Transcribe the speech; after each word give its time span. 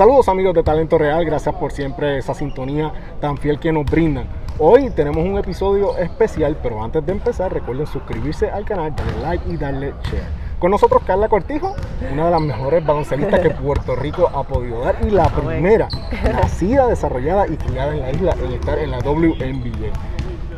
Saludos 0.00 0.30
amigos 0.30 0.54
de 0.54 0.62
Talento 0.62 0.96
Real, 0.96 1.22
gracias 1.26 1.54
por 1.56 1.72
siempre 1.72 2.16
esa 2.16 2.32
sintonía 2.32 2.90
tan 3.20 3.36
fiel 3.36 3.58
que 3.58 3.70
nos 3.70 3.84
brindan. 3.84 4.24
Hoy 4.58 4.88
tenemos 4.88 5.22
un 5.22 5.36
episodio 5.36 5.94
especial, 5.98 6.56
pero 6.62 6.82
antes 6.82 7.04
de 7.04 7.12
empezar 7.12 7.52
recuerden 7.52 7.86
suscribirse 7.86 8.50
al 8.50 8.64
canal, 8.64 8.96
darle 8.96 9.20
like 9.20 9.52
y 9.52 9.58
darle 9.58 9.92
share. 10.04 10.24
Con 10.58 10.70
nosotros 10.70 11.02
Carla 11.06 11.28
Cortijo, 11.28 11.74
una 12.10 12.24
de 12.24 12.30
las 12.30 12.40
mejores 12.40 12.82
baloncelistas 12.82 13.40
que 13.40 13.50
Puerto 13.50 13.94
Rico 13.94 14.30
ha 14.32 14.42
podido 14.42 14.80
dar 14.80 14.96
y 15.06 15.10
la 15.10 15.28
primera 15.28 15.88
nacida, 16.32 16.86
desarrollada 16.86 17.46
y 17.46 17.58
criada 17.58 17.92
en 17.92 18.00
la 18.00 18.10
isla 18.10 18.34
en 18.42 18.52
estar 18.52 18.78
en 18.78 18.92
la 18.92 19.00
WNBA. 19.00 19.92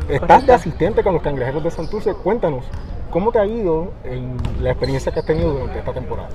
Estás 0.07 0.45
de 0.45 0.53
asistente 0.53 1.03
con 1.03 1.15
los 1.15 1.21
cangrejeros 1.21 1.61
de 1.65 1.69
Santurce. 1.69 2.13
Cuéntanos, 2.13 2.63
¿cómo 3.11 3.33
te 3.33 3.39
ha 3.39 3.45
ido 3.45 3.91
en 4.05 4.37
la 4.61 4.69
experiencia 4.69 5.11
que 5.11 5.19
has 5.19 5.25
tenido 5.25 5.51
durante 5.51 5.79
esta 5.79 5.91
temporada? 5.91 6.29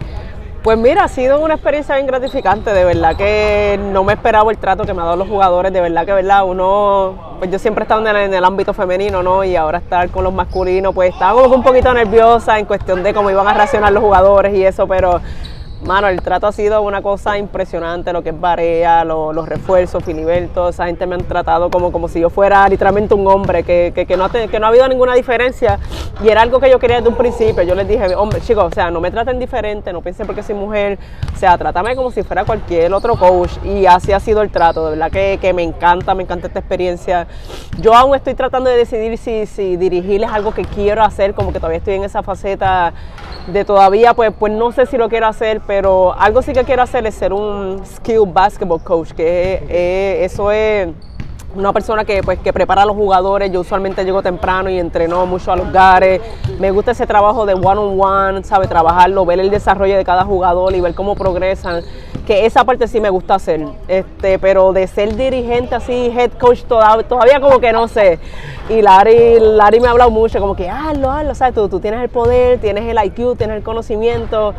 Pues 0.68 0.76
mira, 0.76 1.04
ha 1.04 1.08
sido 1.08 1.40
una 1.40 1.54
experiencia 1.54 1.94
bien 1.94 2.06
gratificante, 2.06 2.74
de 2.74 2.84
verdad 2.84 3.16
que 3.16 3.80
no 3.90 4.04
me 4.04 4.12
esperaba 4.12 4.50
el 4.50 4.58
trato 4.58 4.84
que 4.84 4.92
me 4.92 5.00
han 5.00 5.06
dado 5.06 5.16
los 5.16 5.26
jugadores, 5.26 5.72
de 5.72 5.80
verdad 5.80 6.04
que 6.04 6.12
verdad 6.12 6.44
uno, 6.44 7.36
pues 7.38 7.50
yo 7.50 7.58
siempre 7.58 7.80
he 7.80 7.84
estado 7.84 8.06
en 8.06 8.34
el, 8.34 8.44
ámbito 8.44 8.74
femenino, 8.74 9.22
¿no? 9.22 9.44
Y 9.44 9.56
ahora 9.56 9.78
estar 9.78 10.10
con 10.10 10.24
los 10.24 10.32
masculinos, 10.34 10.94
pues 10.94 11.14
estaba 11.14 11.40
como 11.40 11.54
un 11.54 11.62
poquito 11.62 11.94
nerviosa 11.94 12.58
en 12.58 12.66
cuestión 12.66 13.02
de 13.02 13.14
cómo 13.14 13.30
iban 13.30 13.48
a 13.48 13.54
reaccionar 13.54 13.94
los 13.94 14.02
jugadores 14.02 14.54
y 14.54 14.62
eso, 14.62 14.86
pero 14.86 15.22
Mano, 15.82 16.08
el 16.08 16.20
trato 16.22 16.48
ha 16.48 16.52
sido 16.52 16.82
una 16.82 17.02
cosa 17.02 17.38
impresionante, 17.38 18.12
lo 18.12 18.22
que 18.22 18.30
es 18.30 18.40
Barea, 18.40 19.04
los 19.04 19.48
refuerzos, 19.48 20.02
Filiberto, 20.02 20.70
esa 20.70 20.86
gente 20.86 21.06
me 21.06 21.14
han 21.14 21.22
tratado 21.22 21.70
como, 21.70 21.92
como 21.92 22.08
si 22.08 22.18
yo 22.18 22.30
fuera 22.30 22.68
literalmente 22.68 23.14
un 23.14 23.28
hombre, 23.28 23.62
que, 23.62 23.92
que, 23.94 24.16
no 24.16 24.24
ha, 24.24 24.30
que 24.30 24.58
no 24.58 24.66
ha 24.66 24.70
habido 24.70 24.88
ninguna 24.88 25.14
diferencia 25.14 25.78
y 26.22 26.28
era 26.28 26.42
algo 26.42 26.58
que 26.58 26.68
yo 26.68 26.80
quería 26.80 26.96
desde 26.96 27.08
un 27.08 27.14
principio. 27.14 27.62
Yo 27.62 27.76
les 27.76 27.86
dije, 27.86 28.12
hombre, 28.16 28.40
chicos, 28.40 28.64
o 28.64 28.74
sea, 28.74 28.90
no 28.90 29.00
me 29.00 29.12
traten 29.12 29.38
diferente, 29.38 29.92
no 29.92 30.02
piensen 30.02 30.26
porque 30.26 30.42
soy 30.42 30.56
mujer, 30.56 30.98
o 31.32 31.38
sea, 31.38 31.56
trátame 31.56 31.94
como 31.94 32.10
si 32.10 32.24
fuera 32.24 32.44
cualquier 32.44 32.92
otro 32.92 33.14
coach 33.14 33.52
y 33.64 33.86
así 33.86 34.12
ha 34.12 34.18
sido 34.18 34.42
el 34.42 34.50
trato, 34.50 34.84
de 34.86 34.90
verdad 34.90 35.12
que, 35.12 35.38
que 35.40 35.52
me 35.52 35.62
encanta, 35.62 36.12
me 36.14 36.24
encanta 36.24 36.48
esta 36.48 36.58
experiencia. 36.58 37.28
Yo 37.80 37.94
aún 37.94 38.16
estoy 38.16 38.34
tratando 38.34 38.68
de 38.68 38.76
decidir 38.76 39.16
si, 39.16 39.46
si 39.46 39.76
dirigirles 39.76 40.30
algo 40.30 40.52
que 40.52 40.64
quiero 40.64 41.04
hacer, 41.04 41.34
como 41.34 41.52
que 41.52 41.60
todavía 41.60 41.78
estoy 41.78 41.94
en 41.94 42.02
esa 42.02 42.24
faceta 42.24 42.92
de 43.46 43.64
todavía, 43.64 44.14
pues, 44.14 44.32
pues 44.38 44.52
no 44.52 44.72
sé 44.72 44.86
si 44.86 44.98
lo 44.98 45.08
quiero 45.08 45.26
hacer, 45.26 45.60
pero 45.68 46.14
algo 46.18 46.40
sí 46.40 46.54
que 46.54 46.64
quiero 46.64 46.82
hacer 46.82 47.06
es 47.06 47.14
ser 47.14 47.34
un 47.34 47.82
skill 47.84 48.22
basketball 48.26 48.82
coach, 48.82 49.12
que 49.12 50.24
eso 50.24 50.50
es 50.50 50.88
una 51.54 51.74
persona 51.74 52.06
que, 52.06 52.22
pues, 52.22 52.38
que 52.38 52.54
prepara 52.54 52.82
a 52.82 52.86
los 52.86 52.96
jugadores. 52.96 53.52
Yo 53.52 53.60
usualmente 53.60 54.02
llego 54.02 54.22
temprano 54.22 54.70
y 54.70 54.78
entreno 54.78 55.26
mucho 55.26 55.52
a 55.52 55.56
los 55.56 55.70
gares. 55.70 56.22
Me 56.58 56.70
gusta 56.70 56.92
ese 56.92 57.06
trabajo 57.06 57.44
de 57.44 57.52
one 57.52 57.80
on 57.80 58.00
one, 58.00 58.44
¿sabe? 58.44 58.66
Trabajarlo, 58.66 59.26
ver 59.26 59.40
el 59.40 59.50
desarrollo 59.50 59.98
de 59.98 60.04
cada 60.06 60.24
jugador 60.24 60.74
y 60.74 60.80
ver 60.80 60.94
cómo 60.94 61.14
progresan. 61.14 61.82
Que 62.26 62.46
esa 62.46 62.64
parte 62.64 62.88
sí 62.88 62.98
me 62.98 63.10
gusta 63.10 63.34
hacer. 63.34 63.66
Este, 63.88 64.38
pero 64.38 64.72
de 64.72 64.86
ser 64.86 65.16
dirigente 65.16 65.74
así, 65.74 66.10
head 66.16 66.30
coach, 66.40 66.62
todavía, 66.62 67.06
todavía 67.06 67.40
como 67.40 67.60
que 67.60 67.72
no 67.72 67.88
sé. 67.88 68.18
Y 68.70 68.80
Larry, 68.80 69.38
Larry 69.38 69.80
me 69.80 69.88
ha 69.88 69.90
hablado 69.90 70.10
mucho, 70.10 70.40
como 70.40 70.56
que 70.56 70.70
hazlo, 70.70 71.10
hazlo, 71.10 71.34
¿sabes? 71.34 71.54
Tú, 71.54 71.68
tú 71.68 71.78
tienes 71.78 72.00
el 72.00 72.08
poder, 72.08 72.58
tienes 72.58 72.84
el 72.84 73.04
IQ, 73.04 73.36
tienes 73.36 73.58
el 73.58 73.62
conocimiento. 73.62 74.54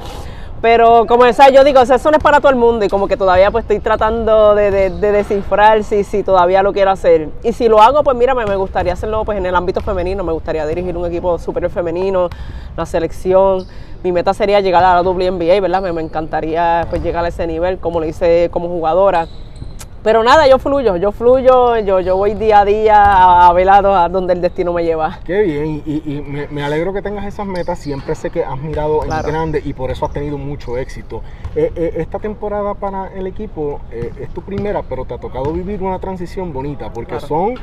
Pero 0.61 1.05
como 1.07 1.25
esa, 1.25 1.49
yo 1.49 1.63
digo, 1.63 1.79
eso 1.79 2.11
no 2.11 2.17
es 2.17 2.23
para 2.23 2.41
todo 2.41 2.49
el 2.49 2.57
mundo 2.57 2.83
y 2.83 2.89
como 2.89 3.07
que 3.07 3.15
todavía 3.15 3.49
pues 3.49 3.63
estoy 3.63 3.79
tratando 3.79 4.55
de, 4.55 4.89
descifrar 4.89 5.85
si, 5.85 6.03
si 6.03 6.21
todavía 6.21 6.61
lo 6.61 6.73
quiero 6.73 6.91
hacer. 6.91 7.29
Y 7.43 7.53
si 7.53 7.69
lo 7.69 7.81
hago, 7.81 8.03
pues 8.03 8.17
mira, 8.17 8.35
me, 8.35 8.55
gustaría 8.57 8.91
hacerlo 8.91 9.23
pues 9.23 9.37
en 9.37 9.45
el 9.45 9.55
ámbito 9.55 9.79
femenino, 9.79 10.23
me 10.23 10.33
gustaría 10.33 10.65
dirigir 10.65 10.97
un 10.97 11.05
equipo 11.05 11.39
superior 11.39 11.71
femenino, 11.71 12.29
la 12.75 12.85
selección. 12.85 13.65
Mi 14.03 14.11
meta 14.11 14.33
sería 14.33 14.59
llegar 14.59 14.83
a 14.83 14.95
la 14.95 15.01
WNBA, 15.01 15.61
¿verdad? 15.61 15.81
Me, 15.81 15.93
me 15.93 16.01
encantaría 16.01 16.85
pues 16.89 17.01
llegar 17.01 17.23
a 17.23 17.29
ese 17.29 17.47
nivel 17.47 17.79
como 17.79 18.01
lo 18.01 18.05
hice 18.05 18.49
como 18.51 18.67
jugadora. 18.67 19.27
Pero 20.01 20.23
nada, 20.23 20.47
yo 20.47 20.59
fluyo, 20.59 20.95
yo 20.95 21.11
fluyo, 21.11 21.77
yo, 21.79 21.99
yo 21.99 22.15
voy 22.15 22.33
día 22.33 22.61
a 22.61 22.65
día 22.65 23.47
a, 23.47 23.51
velado 23.51 23.93
a 23.93 24.07
donde 24.07 24.33
el 24.33 24.41
destino 24.41 24.71
me 24.71 24.83
lleva. 24.83 25.19
Qué 25.25 25.41
bien, 25.41 25.83
y, 25.85 26.21
me, 26.49 26.63
alegro 26.63 26.93
que 26.93 27.01
tengas 27.01 27.25
esas 27.25 27.45
metas, 27.45 27.79
siempre 27.79 28.15
sé 28.15 28.29
que 28.29 28.45
has 28.45 28.57
mirado 28.59 29.03
en 29.03 29.09
grande 29.09 29.61
y 29.63 29.73
por 29.73 29.91
eso 29.91 30.05
has 30.05 30.13
tenido 30.13 30.37
mucho 30.37 30.77
éxito. 30.77 31.21
Eh, 31.53 31.71
eh, 31.75 31.93
esta 31.97 32.17
temporada 32.19 32.75
para 32.75 33.13
el 33.13 33.27
equipo 33.27 33.81
eh, 33.91 34.11
es 34.21 34.29
tu 34.29 34.41
primera, 34.41 34.83
pero 34.83 35.03
te 35.03 35.15
ha 35.15 35.17
tocado 35.17 35.51
vivir 35.51 35.83
una 35.83 35.99
transición 35.99 36.53
bonita, 36.53 36.93
porque 36.93 37.19
son 37.19 37.55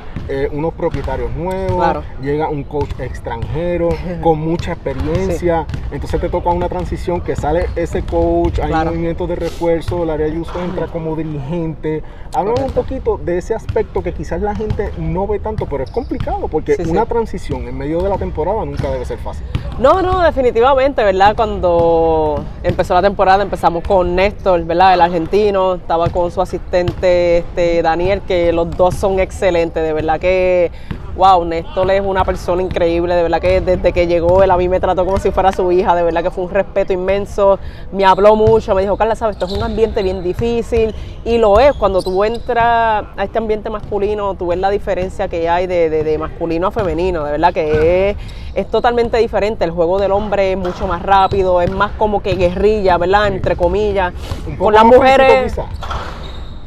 unos 0.52 0.74
propietarios 0.74 1.34
nuevos, 1.34 2.04
llega 2.20 2.48
un 2.48 2.64
coach 2.64 2.90
extranjero 2.98 3.88
con 4.22 4.38
mucha 4.38 4.72
experiencia, 4.72 5.66
entonces 5.90 6.20
te 6.20 6.28
toca 6.28 6.50
una 6.50 6.68
transición 6.68 7.22
que 7.22 7.34
sale 7.34 7.66
ese 7.76 8.02
coach, 8.02 8.58
hay 8.58 8.72
movimientos 8.72 9.26
de 9.28 9.36
refuerzo, 9.36 10.02
el 10.02 10.10
área 10.10 10.26
uso 10.38 10.60
entra 10.62 10.86
como 10.88 11.16
dirigente 11.16 12.02
Háblame 12.34 12.64
un 12.64 12.72
poquito 12.72 13.18
de 13.18 13.38
ese 13.38 13.54
aspecto 13.54 14.02
que 14.02 14.12
quizás 14.12 14.40
la 14.40 14.54
gente 14.54 14.92
no 14.98 15.26
ve 15.26 15.38
tanto, 15.38 15.66
pero 15.66 15.84
es 15.84 15.90
complicado 15.90 16.48
porque 16.48 16.76
una 16.88 17.06
transición 17.06 17.66
en 17.68 17.76
medio 17.76 18.02
de 18.02 18.08
la 18.08 18.18
temporada 18.18 18.64
nunca 18.64 18.90
debe 18.90 19.04
ser 19.04 19.18
fácil. 19.18 19.44
No, 19.78 20.02
no, 20.02 20.20
definitivamente, 20.20 21.04
¿verdad? 21.04 21.36
Cuando 21.36 22.44
empezó 22.62 22.94
la 22.94 23.02
temporada 23.02 23.42
empezamos 23.42 23.82
con 23.84 24.14
Néstor, 24.14 24.64
¿verdad? 24.64 24.94
El 24.94 25.00
argentino, 25.00 25.74
estaba 25.74 26.08
con 26.08 26.30
su 26.30 26.40
asistente 26.40 27.38
este, 27.38 27.82
Daniel, 27.82 28.22
que 28.22 28.52
los 28.52 28.70
dos 28.70 28.94
son 28.94 29.20
excelentes, 29.20 29.82
de 29.82 29.92
verdad 29.92 30.18
que 30.18 30.70
wow, 31.16 31.44
Néstor 31.44 31.90
es 31.90 32.02
una 32.04 32.24
persona 32.24 32.62
increíble, 32.62 33.14
de 33.14 33.22
verdad 33.22 33.40
que 33.40 33.60
desde 33.60 33.92
que 33.92 34.06
llegó 34.06 34.42
él 34.42 34.50
a 34.50 34.56
mí 34.56 34.68
me 34.68 34.80
trató 34.80 35.04
como 35.04 35.18
si 35.18 35.30
fuera 35.30 35.50
su 35.50 35.72
hija, 35.72 35.94
de 35.94 36.02
verdad 36.02 36.22
que 36.22 36.30
fue 36.30 36.44
un 36.44 36.50
respeto 36.50 36.92
inmenso, 36.92 37.58
me 37.90 38.04
habló 38.04 38.36
mucho, 38.36 38.74
me 38.74 38.82
dijo, 38.82 38.96
Carla, 38.96 39.16
sabes, 39.16 39.36
esto 39.36 39.46
es 39.46 39.52
un 39.52 39.62
ambiente 39.62 40.02
bien 40.02 40.22
difícil 40.22 40.94
y 41.24 41.38
lo 41.38 41.58
es, 41.58 41.72
cuando 41.74 42.02
tú 42.02 42.15
entras 42.24 43.04
a 43.16 43.24
este 43.24 43.38
ambiente 43.38 43.70
masculino, 43.70 44.34
tú 44.34 44.48
ves 44.48 44.58
la 44.58 44.70
diferencia 44.70 45.28
que 45.28 45.48
hay 45.48 45.66
de, 45.66 46.16
masculino 46.18 46.68
a 46.68 46.70
femenino, 46.70 47.24
de 47.24 47.32
verdad 47.32 47.52
que 47.52 48.10
es, 48.10 48.16
es, 48.54 48.70
totalmente 48.70 49.16
diferente, 49.18 49.64
el 49.64 49.70
juego 49.70 49.98
del 49.98 50.12
hombre 50.12 50.52
es 50.52 50.58
mucho 50.58 50.86
más 50.86 51.02
rápido, 51.02 51.60
es 51.60 51.70
más 51.70 51.92
como 51.92 52.22
que 52.22 52.34
guerrilla, 52.34 52.98
¿verdad? 52.98 53.28
Entre 53.28 53.56
comillas, 53.56 54.12
con 54.58 54.74
las 54.74 54.84
mujeres... 54.84 55.54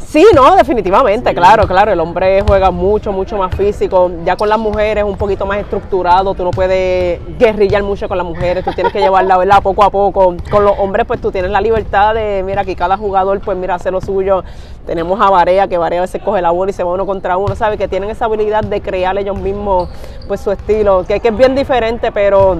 Sí, 0.09 0.25
no, 0.33 0.55
definitivamente, 0.55 1.35
claro, 1.35 1.67
claro. 1.67 1.91
El 1.91 1.99
hombre 1.99 2.41
juega 2.41 2.71
mucho, 2.71 3.11
mucho 3.11 3.37
más 3.37 3.55
físico. 3.55 4.09
Ya 4.25 4.35
con 4.35 4.49
las 4.49 4.57
mujeres 4.57 5.03
un 5.03 5.15
poquito 5.15 5.45
más 5.45 5.59
estructurado. 5.59 6.33
Tú 6.33 6.43
no 6.43 6.49
puedes 6.49 7.19
guerrillar 7.37 7.83
mucho 7.83 8.07
con 8.07 8.17
las 8.17 8.25
mujeres. 8.25 8.65
Tú 8.65 8.71
tienes 8.73 8.91
que 8.91 9.01
llevarla, 9.01 9.37
¿verdad? 9.37 9.61
Poco 9.61 9.83
a 9.83 9.91
poco. 9.91 10.35
Con 10.49 10.65
los 10.65 10.79
hombres, 10.79 11.05
pues 11.05 11.21
tú 11.21 11.31
tienes 11.31 11.51
la 11.51 11.61
libertad 11.61 12.15
de, 12.15 12.41
mira, 12.43 12.61
aquí 12.61 12.75
cada 12.75 12.97
jugador, 12.97 13.39
pues 13.41 13.55
mira, 13.55 13.75
hace 13.75 13.91
lo 13.91 14.01
suyo. 14.01 14.43
Tenemos 14.87 15.21
a 15.21 15.29
Varea, 15.29 15.67
que 15.67 15.77
Varea 15.77 15.99
a 15.99 16.01
veces 16.01 16.23
coge 16.23 16.41
la 16.41 16.49
bola 16.49 16.71
y 16.71 16.73
se 16.73 16.83
va 16.83 16.91
uno 16.91 17.05
contra 17.05 17.37
uno, 17.37 17.55
¿sabes? 17.55 17.77
Que 17.77 17.87
tienen 17.87 18.09
esa 18.09 18.25
habilidad 18.25 18.63
de 18.63 18.81
crear 18.81 19.15
ellos 19.19 19.37
mismos, 19.37 19.89
pues 20.27 20.41
su 20.41 20.51
estilo. 20.51 21.05
Que, 21.07 21.19
que 21.19 21.27
es 21.27 21.37
bien 21.37 21.53
diferente, 21.53 22.11
pero 22.11 22.57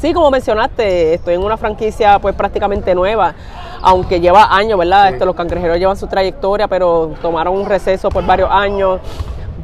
sí, 0.00 0.12
como 0.12 0.32
mencionaste, 0.32 1.14
estoy 1.14 1.34
en 1.34 1.44
una 1.44 1.56
franquicia, 1.56 2.18
pues 2.18 2.34
prácticamente 2.34 2.92
nueva 2.92 3.36
aunque 3.82 4.20
lleva 4.20 4.56
años, 4.56 4.78
¿verdad? 4.78 5.12
los 5.20 5.34
cangrejeros 5.34 5.78
llevan 5.78 5.96
su 5.96 6.06
trayectoria, 6.06 6.68
pero 6.68 7.12
tomaron 7.20 7.56
un 7.56 7.66
receso 7.66 8.08
por 8.08 8.24
varios 8.24 8.48
años. 8.50 9.00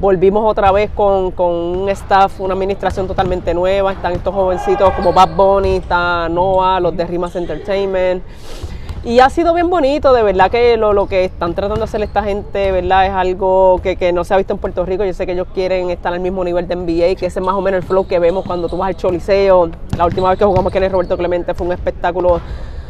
Volvimos 0.00 0.48
otra 0.48 0.70
vez 0.72 0.90
con, 0.94 1.32
un 1.36 1.88
staff, 1.88 2.40
una 2.40 2.54
administración 2.54 3.06
totalmente 3.06 3.54
nueva. 3.54 3.92
Están 3.92 4.12
estos 4.12 4.34
jovencitos 4.34 4.92
como 4.94 5.12
Bad 5.12 5.34
Bunny, 5.34 5.76
está 5.76 6.28
Noah, 6.28 6.80
los 6.80 6.96
de 6.96 7.04
Rimas 7.04 7.34
Entertainment. 7.36 8.22
Y 9.04 9.20
ha 9.20 9.30
sido 9.30 9.54
bien 9.54 9.70
bonito, 9.70 10.12
de 10.12 10.22
verdad 10.24 10.50
que 10.50 10.76
lo, 10.76 11.06
que 11.06 11.24
están 11.24 11.54
tratando 11.54 11.76
de 11.76 11.84
hacer 11.84 12.02
esta 12.02 12.22
gente, 12.22 12.72
¿verdad? 12.72 13.06
Es 13.06 13.12
algo 13.12 13.80
que, 13.82 13.96
que, 13.96 14.12
no 14.12 14.24
se 14.24 14.34
ha 14.34 14.36
visto 14.36 14.52
en 14.52 14.58
Puerto 14.58 14.84
Rico. 14.84 15.04
Yo 15.04 15.14
sé 15.14 15.24
que 15.24 15.32
ellos 15.32 15.46
quieren 15.54 15.90
estar 15.90 16.12
al 16.12 16.20
mismo 16.20 16.42
nivel 16.42 16.66
de 16.66 16.74
NBA, 16.74 17.14
que 17.14 17.26
ese 17.26 17.38
es 17.38 17.46
más 17.46 17.54
o 17.54 17.60
menos 17.60 17.78
el 17.78 17.84
flow 17.84 18.06
que 18.06 18.18
vemos 18.18 18.44
cuando 18.44 18.68
tú 18.68 18.76
vas 18.76 18.88
al 18.88 18.96
Choliseo. 18.96 19.70
La 19.96 20.04
última 20.04 20.28
vez 20.30 20.38
que 20.38 20.44
jugamos 20.44 20.70
aquí 20.70 20.78
en 20.78 20.84
el 20.84 20.90
Roberto 20.90 21.16
Clemente 21.16 21.54
fue 21.54 21.66
un 21.68 21.72
espectáculo 21.72 22.40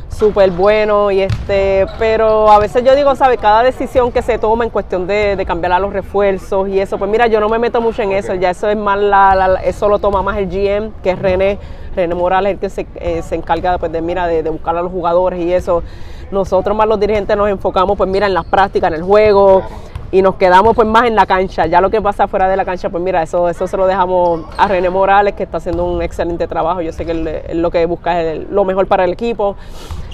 súper 0.08 0.50
bueno 0.50 1.10
y 1.10 1.20
este, 1.20 1.86
pero 1.98 2.50
a 2.50 2.58
veces 2.58 2.82
yo 2.84 2.94
digo, 2.94 3.14
¿sabes? 3.14 3.38
Cada 3.38 3.62
decisión 3.62 4.10
que 4.10 4.22
se 4.22 4.38
toma 4.38 4.64
en 4.64 4.70
cuestión 4.70 5.06
de, 5.06 5.42
cambiar 5.46 5.72
a 5.72 5.78
los 5.78 5.92
refuerzos 5.92 6.68
y 6.68 6.80
eso, 6.80 6.98
pues 6.98 7.10
mira, 7.10 7.26
yo 7.26 7.40
no 7.40 7.48
me 7.48 7.58
meto 7.58 7.80
mucho 7.80 8.02
en 8.02 8.12
eso, 8.12 8.34
ya 8.34 8.50
eso 8.50 8.68
es 8.68 8.76
más 8.76 8.98
la, 8.98 9.60
eso 9.64 9.88
lo 9.88 9.98
toma 9.98 10.22
más 10.22 10.36
el 10.38 10.48
GM, 10.48 10.92
que 11.02 11.10
es 11.10 11.18
René, 11.18 11.58
René 11.94 12.14
Morales, 12.14 12.54
el 12.54 12.58
que 12.58 12.70
se, 12.70 12.86
eh, 12.96 13.22
se 13.22 13.34
encarga 13.34 13.78
pues, 13.78 13.92
de, 13.92 14.02
mira, 14.02 14.26
de, 14.26 14.42
de, 14.42 14.50
buscar 14.50 14.76
a 14.76 14.82
los 14.82 14.92
jugadores 14.92 15.40
y 15.40 15.52
eso. 15.52 15.82
Nosotros 16.30 16.76
más 16.76 16.86
los 16.86 17.00
dirigentes 17.00 17.34
nos 17.36 17.48
enfocamos, 17.48 17.96
pues 17.96 18.10
mira, 18.10 18.26
en 18.26 18.34
las 18.34 18.44
prácticas, 18.44 18.88
en 18.88 18.96
el 18.96 19.02
juego, 19.02 19.62
y 20.10 20.22
nos 20.22 20.36
quedamos 20.36 20.74
pues 20.74 20.88
más 20.88 21.04
en 21.04 21.14
la 21.14 21.26
cancha. 21.26 21.66
Ya 21.66 21.80
lo 21.80 21.90
que 21.90 22.00
pasa 22.00 22.28
fuera 22.28 22.48
de 22.48 22.56
la 22.56 22.64
cancha, 22.64 22.88
pues 22.88 23.02
mira, 23.02 23.22
eso, 23.22 23.48
eso 23.48 23.66
se 23.66 23.76
lo 23.76 23.86
dejamos 23.86 24.42
a 24.56 24.66
René 24.66 24.88
Morales, 24.88 25.34
que 25.34 25.42
está 25.42 25.58
haciendo 25.58 25.84
un 25.84 26.00
excelente 26.02 26.46
trabajo. 26.46 26.80
Yo 26.80 26.92
sé 26.92 27.04
que 27.04 27.12
él, 27.12 27.60
lo 27.60 27.70
que 27.70 27.84
busca 27.86 28.22
es 28.22 28.48
lo 28.50 28.64
mejor 28.64 28.86
para 28.86 29.04
el 29.04 29.12
equipo. 29.12 29.56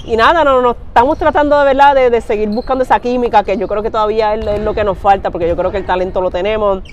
Y 0.03 0.17
nada, 0.17 0.43
no, 0.43 0.61
no, 0.61 0.71
estamos 0.71 1.17
tratando 1.17 1.57
de 1.57 1.65
verdad 1.65 1.95
de, 1.95 2.21
seguir 2.21 2.49
buscando 2.49 2.83
esa 2.83 2.99
química 2.99 3.43
que 3.43 3.57
yo 3.57 3.67
creo 3.67 3.81
que 3.81 3.89
todavía 3.89 4.35
es, 4.35 4.61
lo 4.61 4.73
que 4.73 4.83
nos 4.83 4.97
falta, 4.97 5.31
porque 5.31 5.47
yo 5.47 5.55
creo 5.55 5.71
que 5.71 5.77
el 5.77 5.85
talento 5.85 6.21
lo 6.21 6.29
tenemos. 6.29 6.83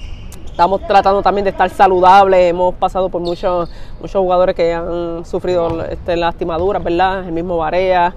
Estamos 0.47 0.87
tratando 0.87 1.23
también 1.23 1.45
de 1.45 1.51
estar 1.51 1.69
saludables. 1.71 2.51
Hemos 2.51 2.75
pasado 2.75 3.09
por 3.09 3.21
muchos, 3.21 3.71
muchos 4.01 4.21
jugadores 4.21 4.55
que 4.55 4.73
han 4.73 5.25
sufrido 5.25 5.83
este, 5.85 6.17
lastimaduras, 6.17 6.85
¿verdad? 6.85 7.25
El 7.25 7.33
mismo 7.33 7.57
Barea 7.57 8.15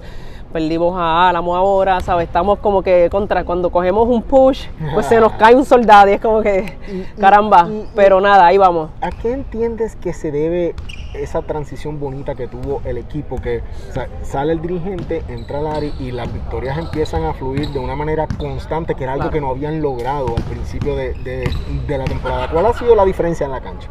perdimos 0.52 0.94
a 0.96 1.28
Álamo 1.28 1.56
ahora, 1.56 2.00
¿sabes? 2.00 2.26
Estamos 2.26 2.58
como 2.58 2.82
que 2.82 3.08
contra, 3.10 3.44
cuando 3.44 3.70
cogemos 3.70 4.08
un 4.08 4.22
push, 4.22 4.66
pues 4.94 5.06
se 5.06 5.20
nos 5.20 5.32
cae 5.38 5.54
un 5.54 5.64
soldado 5.64 6.10
y 6.10 6.14
es 6.14 6.20
como 6.20 6.42
que, 6.42 6.76
caramba, 7.18 7.68
pero 7.94 8.20
nada, 8.20 8.46
ahí 8.46 8.58
vamos. 8.58 8.90
¿A 9.00 9.10
qué 9.10 9.32
entiendes 9.32 9.96
que 9.96 10.12
se 10.12 10.30
debe 10.30 10.74
esa 11.14 11.42
transición 11.42 11.98
bonita 11.98 12.34
que 12.34 12.46
tuvo 12.46 12.82
el 12.84 12.98
equipo? 12.98 13.36
Que 13.36 13.62
sale 14.22 14.52
el 14.52 14.60
dirigente, 14.60 15.22
entra 15.28 15.60
Larry 15.60 15.92
y 15.98 16.12
las 16.12 16.32
victorias 16.32 16.78
empiezan 16.78 17.24
a 17.24 17.34
fluir 17.34 17.68
de 17.70 17.78
una 17.78 17.96
manera 17.96 18.26
constante, 18.38 18.94
que 18.94 19.04
era 19.04 19.14
algo 19.14 19.30
que 19.30 19.40
no 19.40 19.50
habían 19.50 19.80
logrado 19.80 20.28
al 20.36 20.42
principio 20.44 20.96
de, 20.96 21.14
de 21.86 21.98
la 21.98 22.04
temporada. 22.04 22.48
¿Cuál 22.50 22.66
ha 22.66 22.72
sido 22.72 22.94
la 22.94 23.04
diferencia 23.04 23.46
en 23.46 23.52
la 23.52 23.60
cancha? 23.60 23.88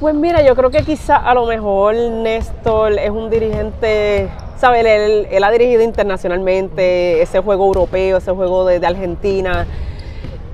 Pues 0.00 0.14
mira, 0.14 0.42
yo 0.42 0.54
creo 0.54 0.70
que 0.70 0.84
quizá 0.84 1.16
a 1.16 1.34
lo 1.34 1.44
mejor 1.44 1.96
Néstor 1.96 2.92
es 2.92 3.10
un 3.10 3.30
dirigente, 3.30 4.28
¿sabes? 4.58 4.84
Él, 4.84 5.44
ha 5.44 5.50
dirigido 5.50 5.82
internacionalmente 5.82 7.22
ese 7.22 7.40
juego 7.40 7.66
europeo, 7.66 8.18
ese 8.18 8.32
juego 8.32 8.66
de, 8.66 8.84
Argentina. 8.86 9.66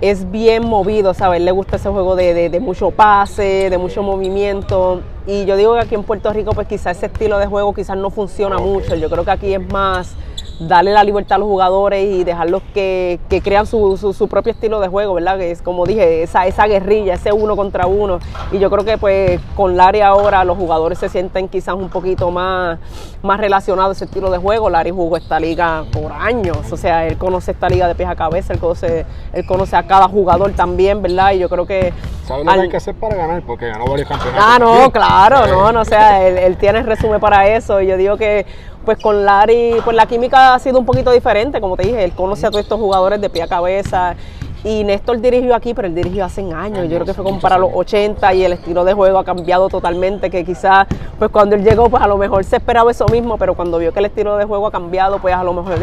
Es 0.01 0.31
bien 0.31 0.67
movido, 0.67 1.15
¿sabes? 1.15 1.41
Le 1.41 1.51
gusta 1.51 1.77
ese 1.77 1.89
juego 1.89 2.15
de, 2.15 2.59
mucho 2.61 2.91
pase, 2.91 3.71
de 3.71 3.79
mucho 3.79 4.03
movimiento. 4.03 5.01
Y 5.27 5.47
yo 5.47 5.57
digo 5.57 5.75
que 5.75 5.81
aquí 5.81 5.95
en 5.95 6.03
Puerto 6.03 6.33
Rico, 6.33 6.53
pues 6.53 6.69
quizás 6.69 6.99
ese 6.99 7.07
estilo 7.07 7.39
de 7.39 7.47
juego 7.47 7.73
quizás 7.73 7.97
no 7.97 8.11
funciona 8.11 8.59
mucho. 8.59 8.95
Yo 8.95 9.09
creo 9.09 9.25
que 9.25 9.31
aquí 9.31 9.55
es 9.55 9.73
más 9.73 10.15
darle 10.61 10.93
la 10.93 11.03
libertad 11.03 11.37
a 11.37 11.39
los 11.39 11.49
jugadores 11.49 12.05
y 12.05 12.25
dejarlos 12.25 12.63
que, 12.73 13.19
que 13.29 13.41
crean 13.41 13.67
su, 13.67 13.97
su, 13.97 14.29
propio 14.29 14.53
estilo 14.53 14.81
de 14.81 14.89
juego, 14.89 15.15
¿verdad? 15.15 15.39
Que 15.39 15.51
es 15.51 15.63
como 15.63 15.85
dije, 15.85 16.23
esa, 16.23 16.47
esa 16.47 16.67
guerrilla, 16.67 17.15
ese 17.15 17.33
uno 17.33 17.57
contra 17.57 17.87
uno. 17.87 18.19
Y 18.53 18.59
yo 18.59 18.71
creo 18.71 18.85
que 18.85 18.99
pues 18.99 19.41
con 19.57 19.77
Larry 19.77 20.01
ahora 20.01 20.45
los 20.45 20.57
jugadores 20.57 20.99
se 20.99 21.09
sienten 21.09 21.49
quizás 21.49 21.75
un 21.75 21.89
poquito 21.89 22.31
más, 22.31 22.79
más 23.23 23.41
relacionados 23.41 23.91
a 23.91 23.93
ese 23.93 24.05
estilo 24.05 24.31
de 24.31 24.39
juego. 24.39 24.71
Larry 24.71 24.91
jugó 24.91 25.17
esta 25.17 25.41
liga 25.41 25.85
por 25.93 26.13
años, 26.13 26.71
o 26.71 26.77
sea, 26.77 27.07
él 27.07 27.19
conoce 27.19 27.51
esta 27.51 27.69
liga 27.69 27.89
de 27.89 27.95
pies 27.95 28.09
a 28.09 28.15
cabeza, 28.15 28.53
él 28.53 28.61
conoce, 28.61 29.07
él 29.33 29.47
conoce 29.47 29.77
a 29.77 29.87
cada 29.87 30.09
jugador 30.09 30.53
también, 30.53 31.03
¿verdad? 31.03 31.33
Y 31.33 31.39
yo 31.39 31.49
creo 31.49 31.67
que... 31.67 31.93
¿Sabe 32.27 32.45
lo 32.45 32.53
que 32.53 32.61
hay 32.61 32.69
que 32.69 32.77
hacer 32.77 32.95
para 32.95 33.17
ganar? 33.17 33.43
Porque 33.43 33.69
ganó 33.69 33.85
varios 33.87 34.09
campeonatos. 34.09 34.45
Ah, 34.47 34.59
no, 34.59 34.91
claro, 34.91 35.47
no, 35.47 35.73
no, 35.73 35.81
o 35.81 35.85
sea, 35.85 36.27
él, 36.27 36.39
él 36.39 36.57
tiene 36.57 36.83
resumen 36.83 37.21
para 37.21 37.47
eso. 37.49 37.81
Y 37.81 37.87
yo 37.87 37.97
digo 37.97 38.17
que 38.17 38.47
pues 38.85 38.99
con 38.99 39.25
Larry, 39.25 39.77
pues 39.85 39.97
la 39.97 40.07
química 40.07 40.55
ha 40.55 40.59
sido 40.59 40.79
un 40.79 40.87
poquito 40.87 41.11
diferente, 41.11 41.61
como 41.61 41.77
te 41.77 41.85
dije, 41.85 42.05
él 42.05 42.13
conoce 42.13 42.47
a 42.47 42.51
todos 42.51 42.63
estos 42.63 42.79
jugadores 42.79 43.21
de 43.21 43.31
pie 43.31 43.43
a 43.43 43.49
cabeza. 43.49 44.15
Y 44.65 44.83
Néstor 44.83 45.21
dirigió 45.21 45.55
aquí, 45.55 45.75
pero 45.75 45.89
él 45.89 45.95
dirigió 45.95 46.25
hace 46.25 46.41
años. 46.53 46.89
Yo 46.89 46.97
creo 46.97 47.05
que 47.05 47.13
fue 47.13 47.23
como 47.23 47.39
para 47.39 47.59
los 47.59 47.71
80 47.75 48.33
y 48.33 48.45
el 48.45 48.55
estilo 48.55 48.83
de 48.85 48.95
juego 48.95 49.19
ha 49.19 49.25
cambiado 49.25 49.69
totalmente. 49.69 50.31
Que 50.31 50.43
quizás, 50.43 50.87
pues 51.19 51.31
cuando 51.31 51.55
él 51.55 51.63
llegó, 51.63 51.91
pues 51.91 52.03
a 52.03 52.09
lo 52.09 52.17
mejor 52.17 52.43
se 52.45 52.57
esperaba 52.57 52.91
eso 52.91 53.07
mismo, 53.09 53.37
pero 53.37 53.55
cuando 53.55 53.79
vio 53.79 53.93
que 53.93 53.99
el 53.99 54.07
estilo 54.07 54.39
de 54.39 54.47
juego 54.47 54.67
ha 54.67 54.71
cambiado, 54.71 55.19
pues 55.19 55.35
a 55.35 55.45
lo 55.45 55.53
mejor 55.53 55.79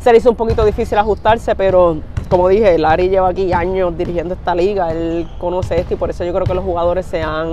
se 0.00 0.10
le 0.10 0.18
hizo 0.18 0.30
un 0.30 0.36
poquito 0.36 0.64
difícil 0.64 0.98
ajustarse. 0.98 1.54
Pero 1.54 1.98
como 2.28 2.48
dije, 2.48 2.76
Larry 2.76 3.08
lleva 3.08 3.28
aquí 3.28 3.52
años 3.52 3.96
dirigiendo 3.96 4.34
esta 4.34 4.52
liga, 4.52 4.90
él 4.90 5.28
conoce 5.38 5.78
esto 5.78 5.94
y 5.94 5.96
por 5.96 6.10
eso 6.10 6.24
yo 6.24 6.32
creo 6.32 6.44
que 6.44 6.54
los 6.54 6.64
jugadores 6.64 7.06
se 7.06 7.22
han 7.22 7.52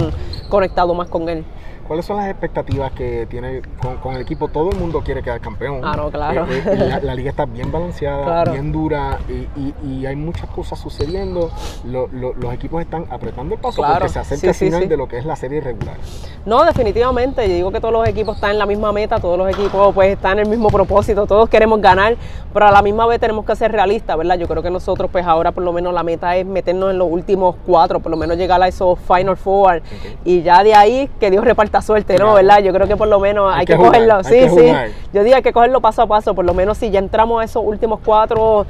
conectado 0.50 0.96
más 0.96 1.10
con 1.10 1.30
él. 1.30 1.46
¿Cuáles 1.92 2.06
son 2.06 2.16
las 2.16 2.30
expectativas 2.30 2.94
que 2.94 3.28
tiene 3.30 3.62
con, 4.02 4.16
el 4.16 4.22
equipo? 4.22 4.48
Todo 4.48 4.72
el 4.72 4.78
mundo 4.78 5.02
quiere 5.04 5.22
quedar 5.22 5.42
campeón. 5.42 5.82
Ah, 5.84 5.94
no, 5.98 6.10
claro. 6.10 6.46
Eh, 6.50 6.64
eh, 6.66 7.00
la, 7.04 7.14
liga 7.14 7.32
está 7.32 7.46
bien 7.46 7.70
balanceada, 7.70 8.46
bien 8.46 8.72
dura 8.72 9.20
y, 9.28 10.06
hay 10.06 10.16
muchas 10.16 10.50
cosas 10.52 10.71
sucediendo. 10.76 11.52
los 11.84 12.54
equipos 12.54 12.82
están 12.82 13.06
apretando 13.10 13.56
el 13.56 13.62
paso 13.62 13.82
porque 13.82 14.10
se 14.10 14.20
acerca 14.20 14.48
al 14.50 14.54
final 14.54 14.90
de 14.90 14.98
lo 14.98 15.08
que 15.08 15.18
es 15.18 15.26
la 15.26 15.36
serie 15.36 15.62
regular. 15.62 15.98
No, 16.46 16.64
definitivamente. 16.64 17.48
Yo 17.48 17.56
digo 17.56 17.72
que 17.72 17.80
todos 17.80 17.94
los 17.94 18.08
equipos 18.08 18.36
están 18.36 18.52
en 18.52 18.60
la 18.60 18.66
misma 18.66 18.92
meta, 18.92 19.20
todos 19.20 19.38
los 19.38 19.50
equipos 19.50 19.94
pues 19.94 20.14
están 20.14 20.40
en 20.40 20.46
el 20.46 20.50
mismo 20.50 20.70
propósito, 20.70 21.26
todos 21.28 21.50
queremos 21.50 21.82
ganar, 21.82 22.16
pero 22.54 22.68
a 22.68 22.72
la 22.72 22.82
misma 22.82 23.06
vez 23.06 23.20
tenemos 23.20 23.46
que 23.46 23.56
ser 23.56 23.72
realistas, 23.72 24.18
¿verdad? 24.18 24.38
Yo 24.38 24.48
creo 24.48 24.64
que 24.64 24.70
nosotros 24.70 25.10
pues 25.12 25.26
ahora 25.26 25.52
por 25.52 25.64
lo 25.64 25.72
menos 25.72 25.94
la 25.94 26.04
meta 26.04 26.36
es 26.36 26.46
meternos 26.46 26.92
en 26.92 26.98
los 26.98 27.08
últimos 27.12 27.56
cuatro, 27.66 28.00
por 28.00 28.12
lo 28.12 28.18
menos 28.18 28.38
llegar 28.38 28.62
a 28.62 28.68
esos 28.68 28.98
Final 29.00 29.38
Four 29.38 29.82
y 30.26 30.42
ya 30.42 30.64
de 30.64 30.74
ahí 30.74 31.10
que 31.20 31.30
Dios 31.30 31.44
reparta 31.44 31.82
suerte, 31.82 32.18
¿no? 32.18 32.34
¿Verdad? 32.34 32.60
Yo 32.60 32.74
creo 32.74 32.88
que 32.88 32.98
por 32.98 33.08
lo 33.08 33.20
menos 33.20 33.54
hay, 33.54 33.66
que, 33.66 33.76
cogerlo. 33.76 34.24
sí, 34.24 34.50
sí. 34.50 34.72
Yo 35.14 35.24
diría 35.24 35.42
que 35.42 35.54
cogerlo 35.54 35.82
paso 35.82 36.02
a 36.02 36.08
paso, 36.08 36.34
por 36.34 36.46
lo 36.46 36.54
menos 36.54 36.78
si 36.78 36.90
ya 36.90 37.00
entramos 37.00 37.42
a 37.42 37.46
esos 37.46 37.64
últimos 37.66 38.00
cuatro 38.04 38.66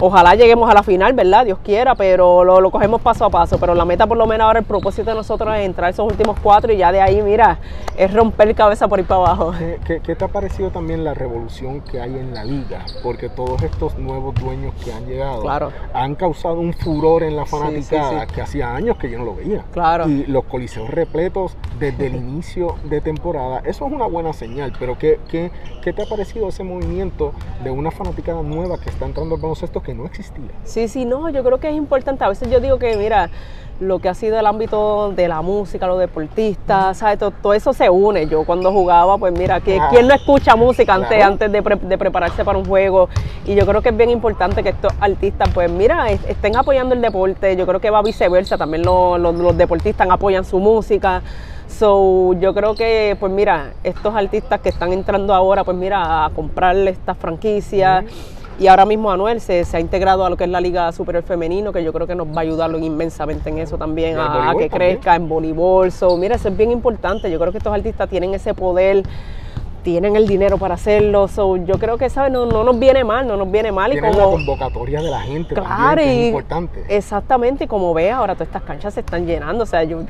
Ojalá 0.00 0.34
lleguemos 0.34 0.68
a 0.68 0.74
la 0.74 0.82
final, 0.82 1.12
¿verdad? 1.12 1.44
Dios 1.44 1.58
quiera, 1.62 1.94
pero 1.94 2.44
lo, 2.44 2.70
cogemos 2.70 3.00
paso 3.00 3.24
a 3.24 3.30
paso. 3.30 3.58
Pero 3.58 3.74
la 3.74 3.84
meta, 3.84 4.06
por 4.06 4.16
lo 4.16 4.26
menos 4.26 4.46
ahora, 4.46 4.58
el 4.58 4.64
propósito 4.64 5.10
de 5.10 5.16
nosotros 5.16 5.54
es 5.54 5.64
entrar 5.64 5.90
esos 5.90 6.06
últimos 6.06 6.38
cuatro 6.42 6.72
y 6.72 6.76
ya 6.76 6.90
de 6.90 7.00
ahí, 7.00 7.22
mira, 7.22 7.58
es 7.96 8.12
romper 8.12 8.54
cabeza 8.54 8.88
por 8.88 8.98
ir 8.98 9.06
para 9.06 9.20
abajo. 9.20 9.54
¿Qué, 9.84 10.00
te 10.00 10.24
ha 10.24 10.28
parecido 10.28 10.70
también 10.70 11.04
la 11.04 11.14
revolución 11.14 11.80
que 11.80 12.00
hay 12.00 12.18
en 12.18 12.34
la 12.34 12.44
liga? 12.44 12.84
Porque 13.02 13.28
todos 13.28 13.62
estos 13.62 13.96
nuevos 13.96 14.34
dueños 14.34 14.74
que 14.84 14.92
han 14.92 15.06
llegado 15.06 15.44
han 15.92 16.14
causado 16.16 16.54
un 16.54 16.72
furor 16.72 17.22
en 17.22 17.36
la 17.36 17.46
fanaticada 17.46 18.26
que 18.26 18.42
hacía 18.42 18.74
años 18.74 18.96
que 18.98 19.10
yo 19.10 19.18
no 19.18 19.24
lo 19.24 19.36
veía. 19.36 19.64
Claro. 19.72 20.08
Y 20.08 20.26
los 20.26 20.44
coliseos 20.44 20.90
repletos 20.90 21.56
desde 21.78 22.06
el 22.06 22.16
inicio 22.24 22.76
de 22.84 23.00
temporada, 23.00 23.60
eso 23.64 23.86
es 23.86 23.92
una 23.92 24.06
buena 24.06 24.32
señal. 24.32 24.72
Pero 24.78 24.98
¿qué, 24.98 25.20
qué, 25.28 25.52
qué 25.82 25.92
te 25.92 26.02
ha 26.02 26.06
parecido 26.06 26.48
ese 26.48 26.64
movimiento 26.64 27.32
de 27.62 27.70
una 27.70 27.92
fanaticada 27.92 28.42
nueva 28.42 28.78
que 28.78 28.90
está 28.90 29.06
entrando 29.06 29.36
al 29.36 29.40
baloncesto 29.40 29.83
que 29.84 29.94
no 29.94 30.06
existía. 30.06 30.50
Sí, 30.64 30.88
sí, 30.88 31.04
no, 31.04 31.28
yo 31.28 31.44
creo 31.44 31.58
que 31.58 31.68
es 31.68 31.76
importante. 31.76 32.24
A 32.24 32.28
veces 32.28 32.50
yo 32.50 32.60
digo 32.60 32.78
que, 32.78 32.96
mira, 32.96 33.30
lo 33.80 33.98
que 33.98 34.08
ha 34.08 34.14
sido 34.14 34.38
el 34.38 34.46
ámbito 34.46 35.12
de 35.12 35.26
la 35.26 35.42
música, 35.42 35.86
los 35.86 35.98
deportistas, 35.98 36.96
¿sabes? 36.96 37.18
Todo, 37.18 37.54
eso 37.54 37.72
se 37.72 37.90
une. 37.90 38.26
Yo 38.28 38.44
cuando 38.44 38.72
jugaba, 38.72 39.18
pues 39.18 39.32
mira, 39.36 39.60
que, 39.60 39.80
¿quién 39.90 40.06
no 40.06 40.14
escucha 40.14 40.54
música 40.54 40.94
antes, 40.94 41.22
antes 41.22 41.50
de, 41.50 41.62
prepararse 41.62 42.44
para 42.44 42.58
un 42.58 42.64
juego? 42.64 43.08
Y 43.44 43.54
yo 43.54 43.66
creo 43.66 43.82
que 43.82 43.88
es 43.88 43.96
bien 43.96 44.10
importante 44.10 44.62
que 44.62 44.70
estos 44.70 44.92
artistas, 45.00 45.48
pues 45.52 45.70
mira, 45.70 46.10
estén 46.10 46.56
apoyando 46.56 46.94
el 46.94 47.00
deporte. 47.00 47.56
Yo 47.56 47.66
creo 47.66 47.80
que 47.80 47.90
va 47.90 48.02
viceversa, 48.02 48.56
también 48.56 48.84
los, 48.84 49.56
deportistas 49.56 50.08
apoyan 50.08 50.44
su 50.44 50.58
música. 50.58 51.22
So, 51.66 52.34
yo 52.34 52.54
creo 52.54 52.76
que, 52.76 53.16
pues 53.18 53.32
mira, 53.32 53.72
estos 53.82 54.14
artistas 54.14 54.60
que 54.60 54.68
están 54.68 54.92
entrando 54.92 55.34
ahora, 55.34 55.64
pues 55.64 55.76
mira, 55.76 56.24
a 56.24 56.30
comprarle 56.30 56.90
estas 56.90 57.16
franquicias. 57.18 58.04
Y 58.58 58.68
ahora 58.68 58.86
mismo 58.86 59.10
Anuel 59.10 59.40
se, 59.40 59.64
se, 59.64 59.76
ha 59.76 59.80
integrado 59.80 60.24
a 60.24 60.30
lo 60.30 60.36
que 60.36 60.44
es 60.44 60.50
la 60.50 60.60
Liga 60.60 60.92
Superior 60.92 61.24
Femenino, 61.24 61.72
que 61.72 61.82
yo 61.82 61.92
creo 61.92 62.06
que 62.06 62.14
nos 62.14 62.28
va 62.28 62.36
a 62.36 62.40
ayudar 62.40 62.70
inmensamente 62.70 63.50
en 63.50 63.58
eso 63.58 63.76
también, 63.78 64.16
a, 64.16 64.54
que 64.56 64.70
crezca 64.70 65.16
en 65.16 65.28
voleibol. 65.28 65.90
So, 65.90 66.16
mira, 66.16 66.36
eso 66.36 66.48
es 66.48 66.56
bien 66.56 66.70
importante. 66.70 67.30
Yo 67.30 67.40
creo 67.40 67.50
que 67.50 67.58
estos 67.58 67.74
artistas 67.74 68.08
tienen 68.08 68.32
ese 68.32 68.54
poder 68.54 69.02
tienen 69.84 70.16
el 70.16 70.26
dinero 70.26 70.58
para 70.58 70.74
hacerlo. 70.74 71.28
yo 71.64 71.78
creo 71.78 71.98
que 71.98 72.08
¿sabes? 72.10 72.32
No, 72.32 72.46
no 72.46 72.64
nos 72.64 72.78
viene 72.78 73.04
mal, 73.04 73.26
no 73.28 73.36
nos 73.36 73.50
viene 73.50 73.70
mal. 73.70 73.92
y 73.92 74.00
como, 74.00 74.12
la 74.12 74.24
convocatoria 74.24 75.02
de 75.02 75.10
la 75.10 75.20
gente 75.20 75.54
claro, 75.54 76.00
es 76.00 76.26
importante. 76.26 76.84
Exactamente, 76.88 77.64
y 77.64 77.66
como 77.68 77.94
ves, 77.94 78.12
ahora 78.12 78.34
todas 78.34 78.48
estas 78.48 78.62
canchas 78.62 78.94
se 78.94 79.00
están 79.00 79.26
llenando. 79.26 79.62
O 79.62 79.66
sea, 79.66 79.84
yo, 79.84 80.02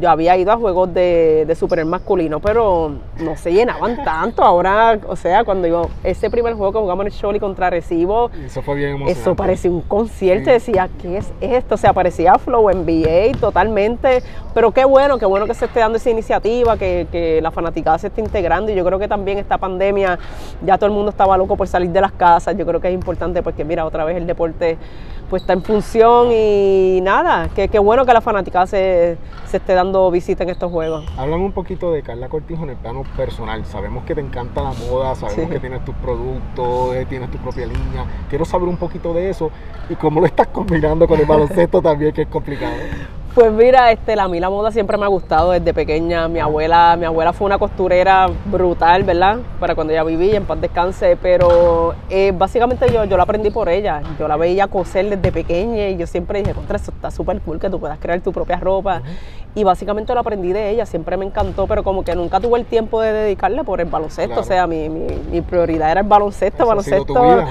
yo, 0.00 0.10
había 0.10 0.36
ido 0.36 0.52
a 0.52 0.56
juegos 0.56 0.92
de, 0.92 1.44
de 1.46 1.54
super 1.54 1.82
masculino, 1.84 2.40
pero 2.40 2.92
no 3.20 3.36
se 3.36 3.52
llenaban 3.52 4.04
tanto. 4.04 4.42
Ahora, 4.42 4.98
o 5.06 5.16
sea, 5.16 5.44
cuando 5.44 5.68
yo, 5.68 5.88
ese 6.02 6.28
primer 6.28 6.54
juego 6.54 6.72
que 6.72 6.78
jugamos 6.80 7.06
en 7.06 7.30
el 7.30 7.40
contra 7.40 7.70
Recibo, 7.70 8.30
eso 8.44 8.62
fue 8.62 8.74
bien 8.74 8.90
emocionante. 8.90 9.20
Eso 9.20 9.34
parecía 9.36 9.70
un 9.70 9.80
concierto, 9.82 10.50
decía, 10.50 10.90
¿qué 11.00 11.18
es 11.18 11.32
esto? 11.40 11.76
O 11.76 11.78
sea, 11.78 11.92
parecía 11.92 12.34
Flow 12.34 12.68
NBA 12.68 13.38
totalmente. 13.40 14.22
Pero 14.52 14.72
qué 14.72 14.84
bueno, 14.84 15.18
qué 15.18 15.26
bueno 15.26 15.46
que 15.46 15.54
se 15.54 15.66
esté 15.66 15.78
dando 15.78 15.98
esa 15.98 16.10
iniciativa, 16.10 16.76
que, 16.76 17.06
que 17.12 17.40
la 17.40 17.52
fanaticada 17.52 17.98
se 17.98 18.08
esté 18.08 18.20
integrando. 18.20 18.72
Y 18.72 18.74
yo 18.74 18.84
creo 18.84 18.98
que 18.98 19.06
también 19.06 19.19
también 19.20 19.36
esta 19.36 19.58
pandemia 19.58 20.18
ya 20.64 20.78
todo 20.78 20.86
el 20.86 20.92
mundo 20.92 21.10
estaba 21.10 21.36
loco 21.36 21.54
por 21.54 21.68
salir 21.68 21.90
de 21.90 22.00
las 22.00 22.12
casas. 22.12 22.56
Yo 22.56 22.64
creo 22.64 22.80
que 22.80 22.88
es 22.88 22.94
importante 22.94 23.42
porque 23.42 23.66
mira, 23.66 23.84
otra 23.84 24.04
vez 24.04 24.16
el 24.16 24.26
deporte 24.26 24.78
pues 25.28 25.42
está 25.42 25.52
en 25.52 25.62
función 25.62 26.32
y 26.32 27.00
nada, 27.02 27.48
que, 27.54 27.68
bueno 27.78 28.04
que 28.04 28.12
la 28.12 28.20
fanática 28.20 28.66
se, 28.66 29.16
esté 29.52 29.74
dando 29.74 30.10
visita 30.10 30.42
en 30.42 30.50
estos 30.50 30.72
juegos. 30.72 31.04
Háblame 31.16 31.44
un 31.44 31.52
poquito 31.52 31.92
de 31.92 32.02
Carla 32.02 32.28
Cortijo 32.28 32.64
en 32.64 32.70
el 32.70 32.76
plano 32.76 33.04
personal. 33.16 33.64
Sabemos 33.66 34.04
que 34.04 34.14
te 34.14 34.22
encanta 34.22 34.62
la 34.62 34.72
moda, 34.72 35.14
sabemos 35.14 35.50
que 35.50 35.60
tienes 35.60 35.84
tus 35.84 35.94
productos, 35.96 36.96
eh, 36.96 37.06
tienes 37.08 37.30
tu 37.30 37.38
propia 37.38 37.66
línea. 37.66 38.06
Quiero 38.28 38.44
saber 38.44 38.68
un 38.68 38.78
poquito 38.78 39.12
de 39.12 39.30
eso 39.30 39.50
y 39.88 39.94
cómo 39.94 40.20
lo 40.20 40.26
estás 40.26 40.46
combinando 40.52 41.06
con 41.06 41.20
el 41.20 41.26
baloncesto 41.26 41.80
también, 41.82 42.12
que 42.12 42.22
es 42.22 42.28
complicado. 42.28 42.74
Pues 43.34 43.52
mira, 43.52 43.92
este, 43.92 44.18
a 44.18 44.26
mí 44.26 44.40
la 44.40 44.50
moda 44.50 44.72
siempre 44.72 44.98
me 44.98 45.04
ha 45.04 45.08
gustado 45.08 45.52
desde 45.52 45.72
pequeña. 45.72 46.26
Mi 46.26 46.40
abuela, 46.40 46.96
mi 46.98 47.04
abuela 47.04 47.32
fue 47.32 47.46
una 47.46 47.58
costurera 47.58 48.26
brutal, 48.46 49.04
¿verdad? 49.04 49.38
Para 49.60 49.76
cuando 49.76 49.92
ella 49.92 50.02
vivía, 50.02 50.36
en 50.36 50.46
paz 50.46 50.60
descanse. 50.60 51.16
Pero 51.16 51.94
eh, 52.08 52.32
básicamente 52.36 52.92
yo, 52.92 53.04
yo 53.04 53.16
la 53.16 53.22
aprendí 53.22 53.50
por 53.50 53.68
ella. 53.68 54.02
Yo 54.18 54.26
la 54.26 54.36
veía 54.36 54.66
coser 54.66 55.10
desde 55.10 55.30
pequeña 55.30 55.90
y 55.90 55.96
yo 55.96 56.08
siempre 56.08 56.40
dije, 56.40 56.54
contra, 56.54 56.76
eso 56.76 56.90
está 56.90 57.12
súper 57.12 57.40
cool 57.42 57.60
que 57.60 57.70
tú 57.70 57.78
puedas 57.78 58.00
crear 58.00 58.20
tu 58.20 58.32
propia 58.32 58.56
ropa. 58.56 59.02
Y 59.54 59.62
básicamente 59.62 60.12
lo 60.12 60.20
aprendí 60.20 60.52
de 60.52 60.70
ella, 60.70 60.84
siempre 60.84 61.16
me 61.16 61.24
encantó, 61.24 61.68
pero 61.68 61.84
como 61.84 62.02
que 62.02 62.16
nunca 62.16 62.40
tuve 62.40 62.58
el 62.58 62.66
tiempo 62.66 63.00
de 63.00 63.12
dedicarle 63.12 63.62
por 63.62 63.80
el 63.80 63.86
baloncesto. 63.86 64.40
O 64.40 64.44
sea, 64.44 64.66
mi, 64.66 64.88
mi, 64.88 65.40
prioridad 65.40 65.92
era 65.92 66.00
el 66.00 66.06
baloncesto, 66.08 66.66
baloncesto 66.66 67.46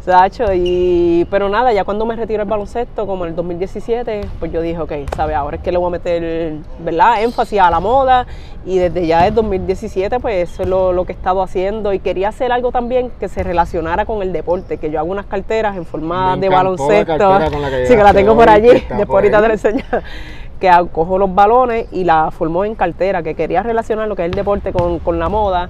Sacho, 0.00 0.46
y, 0.54 1.26
pero 1.30 1.50
nada, 1.50 1.74
ya 1.74 1.84
cuando 1.84 2.06
me 2.06 2.16
retiro 2.16 2.42
el 2.42 2.48
baloncesto, 2.48 3.06
como 3.06 3.24
en 3.24 3.30
el 3.30 3.36
2017, 3.36 4.22
pues 4.38 4.50
yo 4.50 4.62
dije, 4.62 4.78
ok, 4.78 4.92
¿sabes? 5.14 5.36
Ahora 5.36 5.58
es 5.58 5.62
que 5.62 5.70
le 5.70 5.76
voy 5.76 5.88
a 5.88 5.90
meter, 5.90 6.54
¿verdad? 6.78 7.22
Énfasis 7.22 7.60
a 7.60 7.70
la 7.70 7.80
moda 7.80 8.26
y 8.64 8.78
desde 8.78 9.06
ya 9.06 9.26
el 9.26 9.34
2017, 9.34 10.18
pues 10.18 10.50
eso 10.50 10.62
es 10.62 10.68
lo, 10.68 11.04
que 11.04 11.12
he 11.12 11.16
estado 11.16 11.42
haciendo 11.42 11.92
y 11.92 11.98
quería 11.98 12.30
hacer 12.30 12.50
algo 12.50 12.72
también 12.72 13.10
que 13.20 13.28
se 13.28 13.42
relacionara 13.42 14.06
con 14.06 14.22
el 14.22 14.32
deporte, 14.32 14.78
que 14.78 14.90
yo 14.90 14.98
hago 14.98 15.10
unas 15.10 15.26
carteras 15.26 15.76
en 15.76 15.84
forma 15.84 16.34
de 16.38 16.48
baloncesto. 16.48 17.38
sí, 17.86 17.94
que 17.94 18.02
la 18.02 18.14
tengo 18.14 18.34
por 18.34 18.48
allí, 18.48 18.68
después 18.88 19.10
ahorita 19.10 19.42
te 19.42 19.48
la 19.48 19.52
enseñar 19.52 20.02
que 20.60 20.70
cojo 20.92 21.18
los 21.18 21.34
balones 21.34 21.88
y 21.92 22.04
la 22.04 22.30
formó 22.30 22.64
en 22.64 22.74
cartera, 22.74 23.22
que 23.22 23.34
quería 23.34 23.62
relacionar 23.62 24.08
lo 24.08 24.16
que 24.16 24.22
es 24.22 24.30
el 24.30 24.34
deporte 24.34 24.72
con, 24.72 24.98
con 24.98 25.18
la 25.18 25.28
moda 25.28 25.68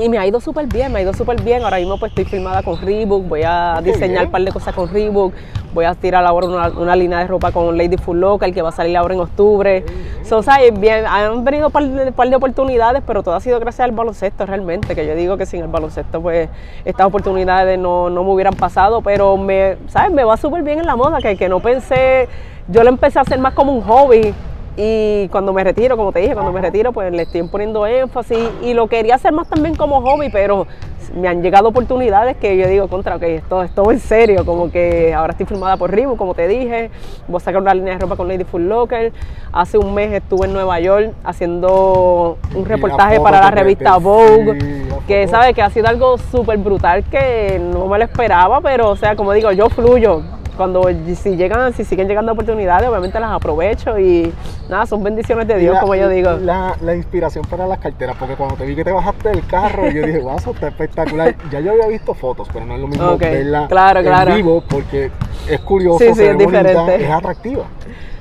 y 0.00 0.08
me 0.08 0.18
ha 0.18 0.26
ido 0.26 0.40
súper 0.40 0.66
bien, 0.66 0.92
me 0.92 1.00
ha 1.00 1.02
ido 1.02 1.12
súper 1.12 1.42
bien. 1.42 1.62
Ahora 1.62 1.78
mismo 1.78 1.98
pues 1.98 2.10
estoy 2.10 2.24
filmada 2.24 2.62
con 2.62 2.80
Reebok, 2.80 3.28
voy 3.28 3.42
a 3.44 3.80
diseñar 3.82 4.26
un 4.26 4.30
par 4.30 4.42
de 4.42 4.50
cosas 4.50 4.74
con 4.74 4.88
Reebok, 4.88 5.32
voy 5.74 5.84
a 5.84 5.94
tirar 5.94 6.24
ahora 6.24 6.46
una, 6.46 6.68
una, 6.68 6.96
línea 6.96 7.18
de 7.18 7.26
ropa 7.26 7.52
con 7.52 7.76
Lady 7.76 7.96
Full 7.96 8.18
Local 8.18 8.52
que 8.52 8.62
va 8.62 8.70
a 8.70 8.72
salir 8.72 8.96
ahora 8.96 9.14
en 9.14 9.20
octubre. 9.20 9.84
So, 10.24 10.42
bien, 10.74 11.04
han 11.06 11.44
venido 11.44 11.66
un 11.66 11.72
par, 11.72 11.86
de, 11.86 12.12
par 12.12 12.28
de 12.28 12.36
oportunidades, 12.36 13.02
pero 13.06 13.22
todo 13.22 13.34
ha 13.34 13.40
sido 13.40 13.60
gracias 13.60 13.84
al 13.84 13.92
baloncesto 13.92 14.46
realmente, 14.46 14.94
que 14.94 15.06
yo 15.06 15.14
digo 15.14 15.36
que 15.36 15.46
sin 15.46 15.62
el 15.62 15.68
baloncesto 15.68 16.20
pues 16.20 16.48
estas 16.84 17.06
oportunidades 17.06 17.78
no, 17.78 18.10
no 18.10 18.24
me 18.24 18.30
hubieran 18.30 18.54
pasado, 18.54 19.02
pero 19.02 19.36
me, 19.36 19.76
¿sabes? 19.88 20.12
me 20.12 20.24
va 20.24 20.36
súper 20.36 20.62
bien 20.62 20.78
en 20.78 20.86
la 20.86 20.96
moda, 20.96 21.18
que, 21.18 21.36
que 21.36 21.48
no 21.48 21.60
pensé, 21.60 22.28
yo 22.68 22.82
lo 22.82 22.88
empecé 22.88 23.18
a 23.18 23.22
hacer 23.22 23.38
más 23.38 23.54
como 23.54 23.72
un 23.72 23.82
hobby 23.82 24.34
y 24.76 25.28
cuando 25.28 25.52
me 25.52 25.64
retiro, 25.64 25.96
como 25.96 26.12
te 26.12 26.20
dije, 26.20 26.34
cuando 26.34 26.52
me 26.52 26.60
retiro, 26.60 26.92
pues 26.92 27.12
le 27.12 27.22
estoy 27.22 27.42
poniendo 27.44 27.86
énfasis. 27.86 28.50
Y 28.62 28.74
lo 28.74 28.88
quería 28.88 29.16
hacer 29.16 29.32
más 29.32 29.48
también 29.48 29.74
como 29.74 30.00
hobby, 30.00 30.30
pero 30.30 30.66
me 31.14 31.28
han 31.28 31.42
llegado 31.42 31.68
oportunidades 31.68 32.36
que 32.36 32.56
yo 32.56 32.68
digo, 32.68 32.88
contra, 32.88 33.16
ok, 33.16 33.22
esto 33.22 33.62
es 33.62 33.74
todo 33.74 33.90
en 33.90 33.98
serio, 33.98 34.44
como 34.46 34.70
que 34.70 35.12
ahora 35.12 35.32
estoy 35.32 35.46
filmada 35.46 35.76
por 35.76 35.90
Reebok, 35.90 36.16
como 36.16 36.34
te 36.34 36.46
dije, 36.46 36.90
voy 37.26 37.38
a 37.38 37.40
sacar 37.40 37.60
una 37.60 37.74
línea 37.74 37.94
de 37.94 38.00
ropa 38.00 38.16
con 38.16 38.28
Lady 38.28 38.44
Full 38.44 38.62
Locker. 38.62 39.12
Hace 39.52 39.78
un 39.78 39.92
mes 39.92 40.12
estuve 40.12 40.46
en 40.46 40.52
Nueva 40.52 40.78
York 40.78 41.12
haciendo 41.24 42.38
un 42.54 42.64
reportaje 42.64 43.20
para 43.20 43.40
la 43.40 43.50
revista 43.50 43.96
Vogue, 43.96 44.86
que 45.08 45.26
sabe 45.26 45.52
que 45.52 45.62
ha 45.62 45.70
sido 45.70 45.88
algo 45.88 46.16
súper 46.16 46.58
brutal 46.58 47.02
que 47.04 47.60
no 47.60 47.86
me 47.88 47.98
lo 47.98 48.04
esperaba, 48.04 48.60
pero 48.60 48.90
o 48.90 48.96
sea, 48.96 49.16
como 49.16 49.32
digo, 49.32 49.50
yo 49.50 49.68
fluyo 49.68 50.22
cuando 50.60 50.82
si 51.14 51.36
llegan, 51.36 51.72
si 51.72 51.86
siguen 51.86 52.06
llegando 52.06 52.32
oportunidades, 52.32 52.86
obviamente 52.86 53.18
las 53.18 53.30
aprovecho 53.30 53.98
y 53.98 54.30
nada, 54.68 54.84
son 54.84 55.02
bendiciones 55.02 55.48
de 55.48 55.56
Dios, 55.56 55.78
como 55.78 55.94
yo 55.94 56.06
digo. 56.10 56.32
La, 56.32 56.76
inspiración 56.94 57.46
para 57.46 57.66
las 57.66 57.78
carteras, 57.78 58.14
porque 58.18 58.34
cuando 58.34 58.56
te 58.56 58.66
vi 58.66 58.76
que 58.76 58.84
te 58.84 58.92
bajaste 58.92 59.30
del 59.30 59.46
carro, 59.46 59.88
yo 59.88 60.04
dije, 60.04 60.18
wow, 60.18 60.36
eso 60.36 60.50
está 60.50 60.68
espectacular. 60.68 61.34
Ya 61.50 61.60
yo 61.60 61.72
había 61.72 61.86
visto 61.86 62.12
fotos, 62.12 62.46
pero 62.52 62.66
no 62.66 62.74
es 62.74 62.80
lo 62.82 62.88
mismo 62.88 63.16
verla 63.16 63.68
en 63.70 64.36
vivo, 64.36 64.62
porque 64.68 65.10
es 65.48 65.60
curioso, 65.60 66.00
sí, 66.00 66.12
sí, 66.14 66.24
es 66.24 66.36
diferente. 66.36 67.04
es 67.06 67.10
atractiva. 67.10 67.64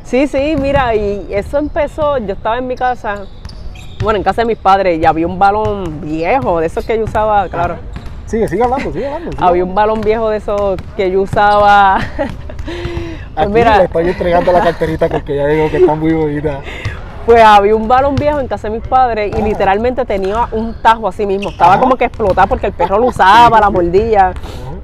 Sí, 0.03 0.25
sí, 0.27 0.55
mira, 0.57 0.95
y 0.95 1.27
eso 1.31 1.57
empezó, 1.57 2.19
yo 2.19 2.35
estaba 2.35 2.57
en 2.57 2.67
mi 2.67 2.77
casa, 2.77 3.25
bueno, 4.01 4.15
en 4.15 4.23
casa 4.23 4.43
de 4.43 4.45
mis 4.45 4.57
padres, 4.57 4.97
y 4.97 5.05
había 5.05 5.27
un 5.27 5.37
balón 5.37 5.99
viejo, 5.99 6.61
de 6.61 6.67
esos 6.67 6.85
que 6.85 6.97
yo 6.97 7.03
usaba, 7.03 7.49
claro. 7.49 7.75
Sigue, 8.29 8.47
sigue 8.47 8.63
hablando, 8.63 8.93
sigue 8.93 9.07
hablando. 9.07 9.43
Había 9.43 9.63
un 9.63 9.73
balón 9.73 10.01
viejo 10.01 10.29
de 10.29 10.37
esos 10.37 10.79
que 10.95 11.09
yo 11.09 11.23
usaba. 11.23 11.97
pues 13.35 13.49
mira, 13.49 13.79
le 13.79 13.85
estoy 13.85 14.07
entregando 14.07 14.51
la 14.51 14.61
carterita 14.61 15.09
porque 15.09 15.35
ya 15.35 15.47
digo 15.47 15.67
que 15.71 15.77
está 15.77 15.95
muy 15.95 16.13
bonita. 16.13 16.59
Pues 17.25 17.41
había 17.43 17.75
un 17.75 17.87
balón 17.87 18.13
viejo 18.15 18.39
en 18.39 18.47
casa 18.47 18.69
de 18.69 18.77
mis 18.77 18.87
padres 18.87 19.33
y 19.35 19.41
literalmente 19.41 20.05
tenía 20.05 20.47
un 20.51 20.75
tajo 20.75 21.07
así 21.07 21.25
mismo. 21.25 21.49
Estaba 21.49 21.79
como 21.79 21.95
que 21.95 22.05
explotado 22.05 22.47
porque 22.47 22.67
el 22.67 22.73
perro 22.73 22.99
lo 22.99 23.07
usaba, 23.07 23.59
la 23.59 23.71
mordía. 23.71 24.31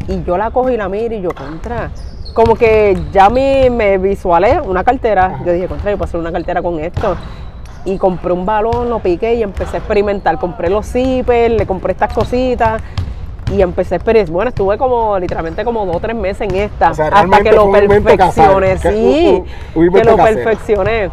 Y 0.08 0.24
yo 0.24 0.40
la 0.40 0.50
cojo 0.50 0.72
y 0.72 0.78
la 0.78 0.90
miro 0.90 1.14
y 1.14 1.22
yo, 1.22 1.30
contra. 1.30 1.92
Como 2.34 2.56
que 2.56 2.98
ya 3.12 3.30
me, 3.30 3.70
me 3.70 4.00
visualé 4.00 4.60
una 4.60 4.84
cartera. 4.84 5.42
Yo 5.46 5.54
dije, 5.54 5.68
contra, 5.68 5.92
yo 5.92 5.98
puedo 5.98 6.10
hacer 6.10 6.20
una 6.20 6.32
cartera 6.32 6.64
con 6.64 6.80
esto 6.80 7.16
y 7.86 8.00
compré 8.00 8.34
un 8.34 8.48
balón, 8.48 8.90
lo 8.90 8.98
piqué 8.98 9.36
y 9.36 9.44
empecé 9.44 9.78
a 9.78 9.80
experimentar. 9.82 10.40
Compré 10.40 10.72
los 10.72 10.88
zippers, 10.88 11.54
le 11.54 11.68
compré 11.68 11.92
estas 11.92 12.12
cositas 12.12 12.82
y 13.52 13.62
empecé 13.62 13.96
a 13.96 14.00
Bueno, 14.30 14.50
estuve 14.50 14.78
como 14.78 15.20
literalmente 15.20 15.64
como 15.64 15.86
dos 15.86 15.98
o 15.98 16.00
tres 16.00 16.16
meses 16.16 16.50
en 16.50 16.56
esta 16.56 16.90
hasta 16.90 17.42
que 17.42 17.52
lo 17.52 17.72
perfeccioné. 17.72 18.78
Sí, 18.78 19.44
que, 19.74 20.04
lo 20.04 20.18
perfeccioné. 20.18 21.12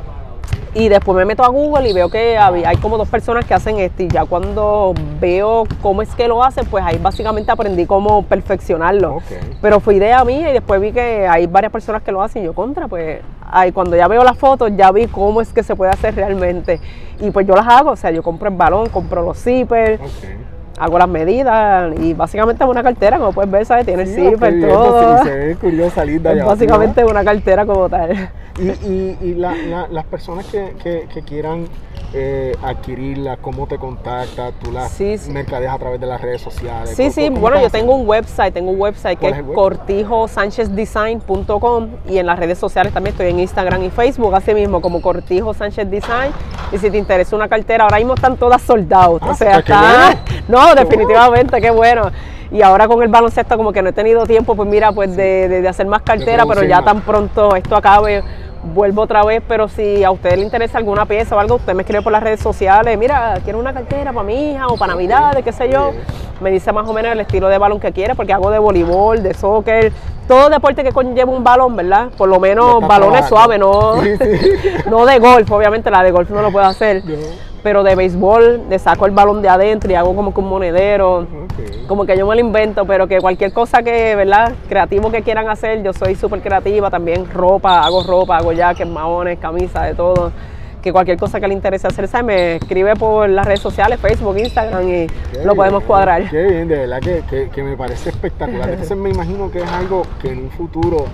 Y 0.75 0.89
después 0.89 1.15
me 1.15 1.27
meto 1.27 1.45
a 1.45 1.49
Google 1.49 1.91
y 1.91 1.93
veo 1.93 2.09
que 2.09 2.39
hay 2.39 2.77
como 2.79 2.97
dos 2.97 3.09
personas 3.09 3.45
que 3.45 3.53
hacen 3.53 3.79
esto 3.79 4.05
y 4.05 4.09
ya 4.09 4.25
cuando 4.25 4.95
veo 5.21 5.65
cómo 5.83 6.01
es 6.01 6.15
que 6.15 6.27
lo 6.27 6.43
hacen, 6.43 6.65
pues 6.65 6.83
ahí 6.83 6.97
básicamente 6.97 7.53
aprendí 7.53 7.85
cómo 7.85 8.23
perfeccionarlo. 8.23 9.19
Pero 9.61 9.81
fue 9.81 9.97
idea 9.97 10.25
mía 10.25 10.49
y 10.49 10.53
después 10.55 10.81
vi 10.81 10.93
que 10.93 11.27
hay 11.29 11.47
varias 11.47 11.71
personas 11.71 12.03
que 12.03 12.11
lo 12.11 12.23
hacen 12.23 12.43
y 12.43 12.47
yo 12.47 12.55
contra, 12.55 12.89
pues 12.89 13.21
ahí 13.51 13.71
cuando 13.73 13.97
ya 13.97 14.09
veo 14.09 14.25
las 14.25 14.39
fotos 14.39 14.73
ya 14.75 14.91
vi 14.93 15.09
cómo 15.09 15.43
es 15.43 15.53
que 15.53 15.63
se 15.63 15.77
puede 15.77 15.91
hacer 15.91 16.15
realmente. 16.15 16.81
Y 17.21 17.31
pues 17.31 17.47
yo 17.47 17.55
las 17.55 17.69
hago, 17.69 17.91
o 17.91 17.97
sea, 17.97 18.11
yo 18.11 18.23
compro 18.23 18.49
el 18.49 18.57
balón, 18.57 18.89
compro 18.89 19.21
los 19.23 19.37
zippers 19.39 20.01
hago 20.79 20.99
las 20.99 21.09
medidas 21.09 21.93
y 22.01 22.15
básicamente 22.15 22.65
es 22.65 22.71
una 22.71 22.83
cartera, 22.83 23.19
como 23.19 23.33
puedes 23.33 23.51
ver, 23.51 23.67
¿sabes? 23.67 23.87
Tiene 23.87 24.03
el 24.03 24.09
zipper, 24.09 24.61
todo. 24.61 25.19
Sí, 25.19 25.25
se 25.25 25.37
ve 25.37 25.57
curiosa, 25.57 26.05
linda. 26.05 26.33
Es 26.33 26.45
básicamente 26.45 27.05
una 27.05 27.25
cartera 27.25 27.67
como 27.67 27.89
tal. 27.89 28.31
Y, 28.59 28.69
y, 28.87 29.19
y 29.23 29.35
las 29.35 30.05
personas 30.11 30.47
que, 30.47 30.75
que, 30.83 31.09
que 31.13 31.23
quieran 31.23 31.67
eh, 32.15 32.55
adquirirla, 32.63 33.39
cómo 33.39 33.67
te 33.67 33.79
contacta, 33.79 34.53
tú 34.63 34.71
las 34.71 35.01
mercadeas 35.29 35.75
a 35.75 35.79
través 35.79 35.99
de 35.99 36.07
las 36.07 36.21
redes 36.21 36.43
sociales. 36.43 36.95
Sí, 36.95 37.11
sí, 37.11 37.31
bueno, 37.31 37.59
yo 37.59 37.71
tengo 37.71 37.95
un 37.95 38.07
website, 38.07 38.53
tengo 38.53 38.71
un 38.71 38.79
website 38.79 39.19
que 39.19 39.31
es, 39.31 39.39
es 39.39 39.45
cortijosanchezdesign.com 39.55 41.89
y 42.11 42.19
en 42.19 42.27
las 42.27 42.39
redes 42.39 42.59
sociales 42.59 42.93
también 42.93 43.15
estoy 43.15 43.31
en 43.31 43.41
Instagram 43.41 43.83
y 43.85 43.91
Facebook, 43.91 44.35
así 44.35 44.53
mismo 44.53 44.83
como 44.83 45.01
Cortijo 45.01 45.55
Sánchez 45.55 45.91
Design. 45.91 46.33
Y 46.71 46.77
si 46.77 46.91
te 46.91 46.99
interesa 46.99 47.35
una 47.35 47.49
cartera, 47.49 47.85
ahora 47.85 47.97
mismo 47.97 48.13
están 48.13 48.37
todas 48.37 48.61
soldadas, 48.61 49.09
o 49.09 49.19
ah, 49.23 49.35
sea, 49.35 49.61
está... 49.61 50.15
No, 50.49 50.75
definitivamente, 50.75 51.61
qué 51.61 51.71
bueno. 51.71 52.11
Y 52.51 52.61
ahora 52.61 52.87
con 52.87 53.03
el 53.03 53.09
baloncesto 53.09 53.57
como 53.57 53.73
que 53.73 53.81
no 53.81 53.89
he 53.89 53.93
tenido 53.93 54.27
tiempo, 54.27 54.55
pues 54.55 54.69
mira, 54.69 54.93
pues 54.93 55.17
de, 55.17 55.49
de, 55.49 55.67
hacer 55.67 55.87
más 55.87 56.03
cartera, 56.03 56.45
pero 56.47 56.63
ya 56.63 56.83
tan 56.83 57.01
pronto 57.01 57.57
esto 57.57 57.75
acabe, 57.75 58.23
vuelvo 58.63 59.03
otra 59.03 59.25
vez, 59.25 59.43
pero 59.49 59.69
si 59.69 60.05
a 60.05 60.11
usted 60.11 60.37
le 60.37 60.43
interesa 60.43 60.77
alguna 60.77 61.07
pieza 61.07 61.35
o 61.35 61.39
algo, 61.39 61.55
usted 61.57 61.73
me 61.73 61.83
escribe 61.83 62.03
por 62.03 62.13
las 62.13 62.23
redes 62.23 62.41
sociales, 62.41 62.99
mira, 62.99 63.39
quiero 63.43 63.59
una 63.59 63.73
cartera 63.73 64.13
para 64.13 64.25
mi 64.25 64.53
hija 64.53 64.69
o 64.69 64.77
para 64.77 64.93
Navidades, 64.93 65.43
qué 65.43 65.53
sé 65.53 65.71
yo. 65.71 65.93
Me 66.43 66.51
dice 66.51 66.73
más 66.73 66.87
o 66.87 66.93
menos 66.93 67.13
el 67.13 67.21
estilo 67.21 67.49
de 67.49 67.57
balón 67.57 67.81
que 67.81 67.93
quiere, 67.93 68.15
porque 68.15 68.35
hago 68.35 68.51
de 68.51 68.59
voleibol, 68.59 69.23
de 69.23 69.33
soccer, 69.33 69.91
todo 70.29 70.51
deporte 70.51 70.85
que 70.85 70.93
conlleva 70.93 71.31
un 71.31 71.43
balón, 71.43 71.75
¿verdad? 71.75 72.09
Por 72.19 72.29
lo 72.29 72.39
menos 72.39 72.87
balones 72.87 73.27
suaves, 73.29 73.59
no, 73.59 73.95
no 74.91 75.07
de 75.07 75.19
golf, 75.21 75.51
obviamente 75.51 75.91
la 75.91 76.03
de 76.03 76.11
golf 76.11 76.29
no 76.29 76.43
lo 76.43 76.53
puedo 76.53 76.67
hacer 76.67 77.03
pero 77.63 77.83
de 77.83 77.95
béisbol, 77.95 78.63
le 78.69 78.79
saco 78.79 79.07
el 79.07 79.13
balón 79.13 79.41
de 79.43 79.49
adentro 79.49 79.91
y 79.91 79.95
hago 79.95 80.15
como 80.17 80.35
que 80.35 80.41
un 80.41 80.49
monedero, 80.49 81.27
como 81.87 82.05
que 82.05 82.17
yo 82.17 82.27
me 82.27 82.35
lo 82.35 82.41
invento, 82.41 82.85
pero 82.85 83.07
que 83.07 83.19
cualquier 83.21 83.53
cosa 83.53 83.83
que, 83.83 84.17
¿verdad? 84.17 84.53
Creativo 84.69 85.11
que 85.11 85.23
quieran 85.23 85.49
hacer, 85.49 85.83
yo 85.83 85.93
soy 85.93 86.15
súper 86.15 86.41
creativa, 86.41 86.91
también 86.91 87.31
ropa, 87.31 87.85
hago 87.85 88.03
ropa, 88.03 88.37
hago 88.37 88.53
jackets, 88.53 88.91
maones, 88.91 89.39
camisas, 89.39 89.89
de 89.89 89.95
todo. 89.95 90.33
Que 90.83 90.93
cualquier 90.93 91.17
cosa 91.17 91.39
que 91.39 91.47
le 91.47 91.55
interese 91.55 91.87
hacer, 91.87 92.09
¿sabes? 92.09 92.27
me 92.27 92.57
escribe 92.57 92.97
por 92.97 93.29
las 93.29 93.47
redes 93.47 93.61
sociales, 93.61 94.01
Facebook, 94.01 94.37
Instagram 94.37 94.89
y 94.89 95.07
lo 95.45 95.55
podemos 95.55 95.85
cuadrar. 95.85 96.29
Qué 96.29 96.43
bien, 96.43 96.67
de 96.67 96.79
verdad 96.79 96.99
que, 96.99 97.49
que 97.51 97.63
me 97.63 97.77
parece 97.77 98.11
espectacular. 98.11 98.69
Entonces 98.69 98.97
me 98.97 99.11
imagino 99.11 99.49
que 99.49 99.61
es 99.61 99.71
algo 99.71 100.03
que 100.21 100.33
en 100.33 100.41
un 100.41 100.51
futuro 100.51 101.05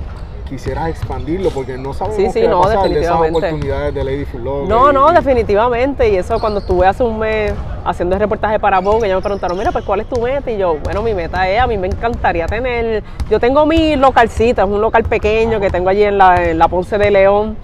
quisieras 0.48 0.88
expandirlo 0.88 1.50
porque 1.50 1.76
no 1.76 1.92
sabemos 1.92 2.16
sí, 2.16 2.26
sí, 2.32 2.40
qué 2.40 2.48
no, 2.48 2.68
definitivamente. 2.68 3.40
De 3.40 3.46
oportunidades 3.46 3.94
de 3.94 4.04
Lady 4.04 4.24
Full 4.24 4.42
No, 4.42 4.92
no, 4.92 5.12
definitivamente. 5.12 6.08
Y 6.08 6.16
eso 6.16 6.38
cuando 6.40 6.60
estuve 6.60 6.86
hace 6.86 7.02
un 7.02 7.18
mes 7.18 7.52
haciendo 7.84 8.16
el 8.16 8.20
reportaje 8.20 8.58
para 8.58 8.80
Vogue, 8.80 9.06
ellos 9.06 9.18
me 9.18 9.22
preguntaron, 9.22 9.56
mira, 9.58 9.72
pues 9.72 9.84
¿cuál 9.84 10.00
es 10.00 10.08
tu 10.08 10.20
meta? 10.20 10.50
Y 10.50 10.58
yo, 10.58 10.76
bueno, 10.82 11.02
mi 11.02 11.14
meta 11.14 11.48
es, 11.48 11.60
a 11.60 11.66
mí 11.66 11.76
me 11.78 11.86
encantaría 11.86 12.46
tener, 12.46 13.02
yo 13.30 13.38
tengo 13.38 13.64
mi 13.66 13.96
localcita, 13.96 14.62
es 14.62 14.68
un 14.68 14.80
local 14.80 15.04
pequeño 15.04 15.60
que 15.60 15.70
tengo 15.70 15.88
allí 15.88 16.02
en 16.02 16.18
la, 16.18 16.50
en 16.50 16.58
la 16.58 16.68
Ponce 16.68 16.98
de 16.98 17.10
León 17.10 17.56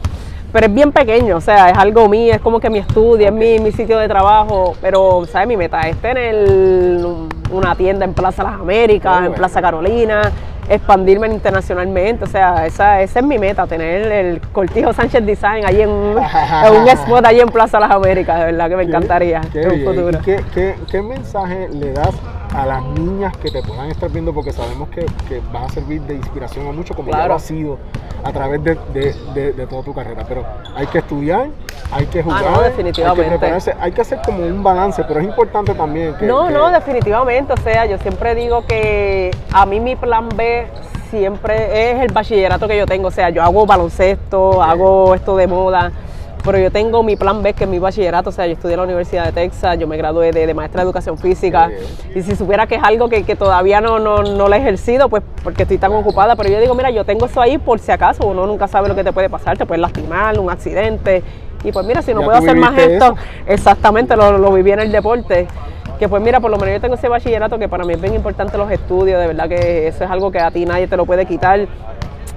pero 0.54 0.66
es 0.68 0.72
bien 0.72 0.92
pequeño, 0.92 1.38
o 1.38 1.40
sea, 1.40 1.70
es 1.70 1.76
algo 1.76 2.08
mío, 2.08 2.32
es 2.32 2.40
como 2.40 2.60
que 2.60 2.70
mi 2.70 2.78
estudio, 2.78 3.26
es 3.26 3.32
mi, 3.32 3.58
mi, 3.58 3.72
sitio 3.72 3.98
de 3.98 4.06
trabajo, 4.06 4.76
pero, 4.80 5.24
¿sabes? 5.26 5.48
Mi 5.48 5.56
meta 5.56 5.80
es 5.80 5.96
tener 5.96 7.04
una 7.50 7.74
tienda 7.74 8.04
en 8.04 8.14
Plaza 8.14 8.44
Las 8.44 8.60
Américas, 8.60 9.26
en 9.26 9.32
Plaza 9.32 9.60
Carolina, 9.60 10.30
expandirme 10.68 11.28
internacionalmente. 11.28 12.24
O 12.24 12.26
sea, 12.26 12.66
esa, 12.66 13.00
esa 13.02 13.20
es 13.20 13.24
mi 13.24 13.38
meta, 13.38 13.66
tener 13.66 14.10
el 14.10 14.40
Cortijo 14.52 14.92
Sánchez 14.92 15.24
Design 15.24 15.64
ahí 15.64 15.82
en, 15.82 15.90
un 15.90 16.18
spot 16.88 17.24
ahí 17.26 17.40
en 17.40 17.48
Plaza 17.48 17.80
Las 17.80 17.90
Américas, 17.90 18.38
de 18.38 18.44
verdad 18.46 18.68
que 18.68 18.76
me 18.76 18.82
encantaría 18.84 19.40
qué, 19.52 19.62
en 19.62 19.72
un 19.72 19.84
futuro. 19.84 20.18
Qué, 20.24 20.76
qué, 20.90 21.02
mensaje 21.02 21.68
le 21.68 21.92
das 21.92 22.14
a 22.54 22.66
las 22.66 22.84
niñas 22.84 23.36
que 23.36 23.50
te 23.50 23.62
puedan 23.62 23.90
estar 23.90 24.10
viendo, 24.10 24.32
porque 24.32 24.52
sabemos 24.52 24.88
que, 24.88 25.04
que 25.28 25.40
vas 25.52 25.64
a 25.64 25.74
servir 25.74 26.00
de 26.02 26.14
inspiración 26.14 26.66
a 26.68 26.72
mucho, 26.72 26.94
como 26.94 27.10
ya 27.10 27.26
lo 27.26 27.34
ha 27.34 27.38
sido 27.40 27.78
a 28.22 28.32
través 28.32 28.62
de, 28.62 28.76
de, 29.34 29.66
toda 29.66 29.82
tu 29.82 29.92
carrera. 29.92 30.24
Pero 30.26 30.44
hay 30.74 30.86
que 30.86 30.98
estudiar, 30.98 31.48
hay 31.90 32.06
que 32.06 32.20
ah, 32.20 32.22
jugar, 32.22 32.62
definitivamente. 32.62 33.46
hay 33.46 33.60
que 33.60 33.74
hay 33.78 33.92
que 33.92 34.00
hacer 34.00 34.20
como 34.24 34.46
un 34.46 34.62
balance, 34.62 35.02
pero 35.04 35.20
es 35.20 35.26
importante 35.26 35.74
también 35.74 36.14
que... 36.14 36.26
No, 36.26 36.48
no, 36.48 36.70
definitivamente, 36.70 37.52
o 37.52 37.56
sea, 37.56 37.86
yo 37.86 37.98
siempre 37.98 38.34
digo 38.34 38.64
que 38.64 39.32
a 39.52 39.66
mí 39.66 39.80
mi 39.80 39.96
plan 39.96 40.28
B 40.34 40.66
siempre 41.10 41.90
es 41.90 42.00
el 42.00 42.12
bachillerato 42.12 42.68
que 42.68 42.78
yo 42.78 42.86
tengo, 42.86 43.08
o 43.08 43.10
sea, 43.10 43.30
yo 43.30 43.42
hago 43.42 43.66
baloncesto, 43.66 44.62
hago 44.62 45.14
esto 45.14 45.36
de 45.36 45.46
moda, 45.46 45.92
pero 46.44 46.58
yo 46.58 46.70
tengo 46.70 47.02
mi 47.02 47.16
plan 47.16 47.42
B, 47.42 47.54
que 47.54 47.64
es 47.64 47.70
mi 47.70 47.78
bachillerato, 47.78 48.28
o 48.28 48.32
sea, 48.32 48.46
yo 48.46 48.52
estudié 48.52 48.74
en 48.74 48.80
la 48.80 48.84
Universidad 48.84 49.24
de 49.24 49.32
Texas, 49.32 49.78
yo 49.78 49.88
me 49.88 49.96
gradué 49.96 50.30
de, 50.30 50.52
maestra 50.52 50.82
de 50.82 50.84
educación 50.84 51.16
física, 51.16 51.70
y 52.14 52.22
si 52.22 52.36
supiera 52.36 52.66
que 52.66 52.74
es 52.74 52.82
algo 52.82 53.08
que, 53.08 53.22
todavía 53.34 53.80
no, 53.80 53.98
no, 53.98 54.22
no 54.22 54.48
lo 54.48 54.54
he 54.54 54.58
ejercido, 54.58 55.08
pues 55.08 55.22
porque 55.42 55.62
estoy 55.62 55.78
tan 55.78 55.92
ocupada, 55.92 56.36
pero 56.36 56.50
yo 56.50 56.60
digo, 56.60 56.74
mira, 56.74 56.90
yo 56.90 57.04
tengo 57.04 57.26
eso 57.26 57.40
ahí 57.40 57.56
por 57.56 57.78
si 57.78 57.90
acaso, 57.92 58.26
uno 58.26 58.46
nunca 58.46 58.68
sabe 58.68 58.88
lo 58.88 58.94
que 58.94 59.02
te 59.02 59.12
puede 59.12 59.30
pasar, 59.30 59.56
te 59.56 59.64
puedes 59.64 59.80
lastimar, 59.80 60.38
un 60.38 60.50
accidente, 60.50 61.22
y 61.64 61.72
pues 61.72 61.86
mira, 61.86 62.02
si 62.02 62.12
no 62.12 62.22
puedo 62.22 62.36
hacer 62.36 62.56
más 62.56 62.76
esto, 62.76 63.16
exactamente, 63.46 64.14
lo, 64.14 64.36
lo 64.36 64.52
viví 64.52 64.70
en 64.70 64.80
el 64.80 64.92
deporte. 64.92 65.48
Que 65.98 66.08
pues 66.08 66.20
mira, 66.20 66.40
por 66.40 66.50
lo 66.50 66.58
menos 66.58 66.74
yo 66.74 66.80
tengo 66.80 66.96
ese 66.96 67.08
bachillerato 67.08 67.56
que 67.58 67.68
para 67.68 67.84
mí 67.84 67.94
es 67.94 68.00
bien 68.00 68.14
importante 68.14 68.58
los 68.58 68.70
estudios, 68.70 69.18
de 69.20 69.28
verdad 69.28 69.48
que 69.48 69.86
eso 69.86 70.04
es 70.04 70.10
algo 70.10 70.30
que 70.30 70.40
a 70.40 70.50
ti 70.50 70.66
nadie 70.66 70.88
te 70.88 70.96
lo 70.96 71.06
puede 71.06 71.24
quitar. 71.24 71.66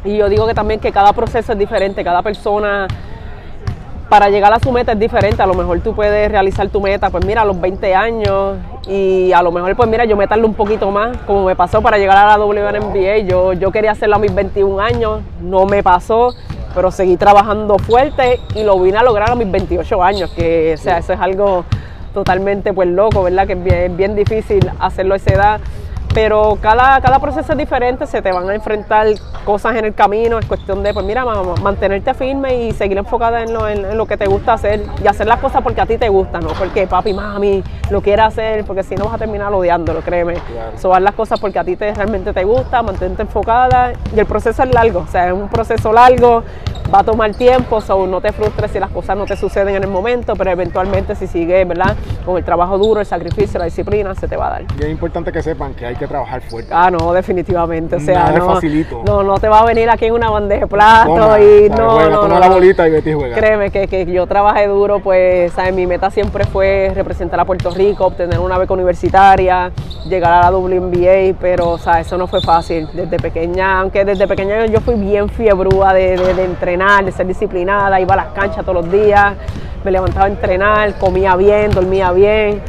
Y 0.06 0.16
yo 0.16 0.30
digo 0.30 0.46
que 0.46 0.54
también 0.54 0.80
que 0.80 0.92
cada 0.92 1.12
proceso 1.12 1.54
es 1.54 1.58
diferente, 1.58 2.04
cada 2.04 2.22
persona 2.22 2.88
para 4.10 4.30
llegar 4.30 4.54
a 4.54 4.60
su 4.60 4.72
meta 4.72 4.94
es 4.94 5.00
diferente. 5.00 5.42
A 5.42 5.46
lo 5.46 5.54
mejor 5.54 5.80
tú 5.82 5.94
puedes 5.94 6.32
realizar 6.32 6.68
tu 6.70 6.82
meta, 6.82 7.10
pues 7.10 7.26
mira, 7.26 7.42
a 7.42 7.46
los 7.46 7.60
20 7.60 7.96
años 7.96 8.58
y 8.88 9.32
a 9.34 9.42
lo 9.42 9.52
mejor, 9.52 9.76
pues 9.76 9.90
mira, 9.90 10.06
yo 10.06 10.16
me 10.16 10.28
un 10.44 10.54
poquito 10.54 10.92
más, 10.92 11.18
como 11.26 11.46
me 11.46 11.56
pasó 11.56 11.82
para 11.82 11.98
llegar 11.98 12.18
a 12.18 12.38
la 12.38 12.46
WNBA. 12.46 13.20
Yo, 13.28 13.54
yo 13.54 13.72
quería 13.72 13.92
hacerlo 13.92 14.16
a 14.16 14.20
mis 14.20 14.34
21 14.34 14.80
años, 14.80 15.22
no 15.42 15.66
me 15.66 15.84
pasó, 15.84 16.34
pero 16.76 16.92
seguí 16.92 17.18
trabajando 17.18 17.78
fuerte 17.80 18.40
y 18.56 18.64
lo 18.64 18.80
vine 18.80 18.98
a 18.98 19.04
lograr 19.04 19.32
a 19.32 19.36
mis 19.36 19.50
28 19.50 20.04
años, 20.04 20.32
que 20.32 20.76
o 20.76 20.78
sea, 20.78 21.00
eso 21.00 21.14
es 21.14 21.20
algo 21.20 21.66
totalmente 22.14 22.74
pues 22.74 22.88
loco, 22.88 23.24
¿verdad? 23.24 23.48
Que 23.48 23.54
es 23.54 23.64
bien, 23.64 23.98
bien 23.98 24.16
difícil 24.16 24.70
hacerlo 24.80 25.14
a 25.14 25.18
esa 25.18 25.34
edad 25.34 25.62
pero 26.18 26.58
cada, 26.60 27.00
cada 27.00 27.20
proceso 27.20 27.52
es 27.52 27.58
diferente, 27.60 28.08
se 28.08 28.24
te 28.24 28.32
van 28.32 28.50
a 28.50 28.56
enfrentar 28.56 29.06
cosas 29.46 29.76
en 29.76 29.86
el 29.86 29.94
camino, 29.94 30.40
es 30.40 30.48
cuestión 30.48 30.82
de, 30.82 30.92
pues 30.92 31.06
mira, 31.06 31.24
mantenerte 31.62 32.16
firme 32.16 32.56
y 32.64 32.72
seguir 32.72 32.98
enfocada 32.98 33.44
en 33.44 33.54
lo, 33.54 33.68
en, 33.70 33.96
lo 33.96 34.08
que 34.08 34.18
te 34.18 34.26
gusta 34.26 34.54
hacer 34.54 34.84
y 35.04 35.06
hacer 35.06 35.28
las 35.28 35.40
cosas 35.40 35.62
porque 35.62 35.80
a 35.80 35.86
ti 35.86 36.00
te 36.00 36.10
gusta, 36.10 36.40
no 36.40 36.48
porque 36.58 36.88
papi, 36.88 37.14
mami 37.14 37.64
lo 37.92 38.02
quiera 38.02 38.26
hacer, 38.26 38.66
porque 38.66 38.82
si 38.82 38.96
no 38.96 39.06
vas 39.06 39.14
a 39.14 39.18
terminar 39.20 39.54
odiándolo, 39.54 40.02
créeme. 40.02 40.34
Claro. 40.34 41.00
las 41.00 41.14
cosas 41.14 41.40
porque 41.40 41.60
a 41.60 41.64
ti 41.64 41.76
te, 41.76 41.94
realmente 41.94 42.34
te 42.34 42.44
gusta, 42.44 42.82
mantente 42.82 43.22
enfocada 43.22 43.94
y 44.16 44.20
el 44.20 44.26
proceso 44.26 44.64
es 44.64 44.74
largo, 44.74 45.02
o 45.02 45.12
sea, 45.12 45.28
es 45.28 45.34
un 45.34 45.50
proceso 45.50 45.94
largo, 45.94 46.44
va 46.94 47.00
a 47.00 47.04
tomar 47.04 47.34
tiempo, 47.34 47.82
so 47.82 48.08
no 48.08 48.22
te 48.22 48.32
frustres 48.32 48.72
si 48.72 48.80
las 48.80 48.90
cosas 48.92 49.18
no 49.18 49.26
te 49.26 49.36
suceden 49.36 49.76
en 49.76 49.84
el 49.84 49.90
momento, 49.90 50.36
pero 50.36 50.52
eventualmente 50.52 51.16
si 51.16 51.28
sigues, 51.28 51.68
¿verdad? 51.68 51.96
Con 52.26 52.38
el 52.38 52.44
trabajo 52.44 52.78
duro, 52.78 53.00
el 53.00 53.06
sacrificio, 53.06 53.60
la 53.60 53.66
disciplina, 53.66 54.14
se 54.16 54.28
te 54.28 54.38
va 54.38 54.48
a 54.48 54.50
dar. 54.52 54.64
Y 54.80 54.84
es 54.84 54.90
importante 54.90 55.32
que 55.32 55.42
sepan 55.42 55.74
que 55.74 55.86
hay 55.86 55.96
que 55.96 56.08
trabajar 56.08 56.42
fuerte. 56.42 56.72
Ah, 56.74 56.90
no, 56.90 57.14
definitivamente. 57.14 57.96
O 57.96 58.00
sea, 58.00 58.32
no, 58.32 58.54
facilito. 58.54 59.04
no, 59.06 59.24
no 59.24 59.38
te 59.40 59.48
va 59.48 59.60
a 59.62 59.66
venir 59.66 59.90
aquí 59.90 60.06
en 60.06 60.14
una 60.14 60.30
bandeja 60.30 60.62
de 60.62 60.68
plato 60.68 61.38
y 61.38 61.70
no, 61.70 62.10
no, 62.10 62.28
no, 62.28 62.40
la 62.40 62.50
bolita 62.50 62.88
y 62.88 62.92
vete 62.92 63.12
y 63.12 63.14
juega. 63.14 63.36
Créeme 63.36 63.72
que, 63.72 63.88
que, 63.88 64.06
yo 64.06 64.26
trabajé 64.28 64.68
duro, 64.68 65.00
pues, 65.00 65.52
¿sabes? 65.54 65.74
mi 65.74 65.86
meta 65.86 66.10
siempre 66.10 66.46
fue 66.46 66.92
representar 66.96 67.40
a 67.40 67.46
Puerto 67.46 67.70
Rico, 67.72 68.06
obtener 68.06 68.40
una 68.40 68.58
beca 68.58 68.74
universitaria, 68.74 69.72
llegar 70.08 70.34
a 70.34 70.50
la 70.50 70.58
WNBA, 70.58 71.38
pero, 71.40 71.72
o 71.72 71.78
sea, 71.78 72.00
eso 72.00 72.18
no 72.18 72.28
fue 72.28 72.42
fácil. 72.42 72.88
Desde 72.94 73.18
pequeña, 73.18 73.80
aunque 73.80 74.06
desde 74.06 74.28
pequeña 74.28 74.66
yo 74.68 74.80
fui 74.82 74.96
bien 74.96 75.30
fiebrúa 75.30 75.94
de, 75.94 76.18
de, 76.18 76.34
de 76.34 76.46
entrenar, 76.46 76.77
de 76.78 77.12
ser 77.12 77.28
disciplinada, 77.28 78.00
iba 78.00 78.14
a 78.14 78.18
las 78.18 78.28
canchas 78.28 78.64
todos 78.66 78.86
los 78.86 78.92
días, 78.92 79.34
me 79.84 79.92
levantaba 79.92 80.26
a 80.26 80.30
entrenar, 80.30 80.98
comía 80.98 81.36
bien, 81.36 81.72
dormía 81.72 82.12
bien. 82.12 82.62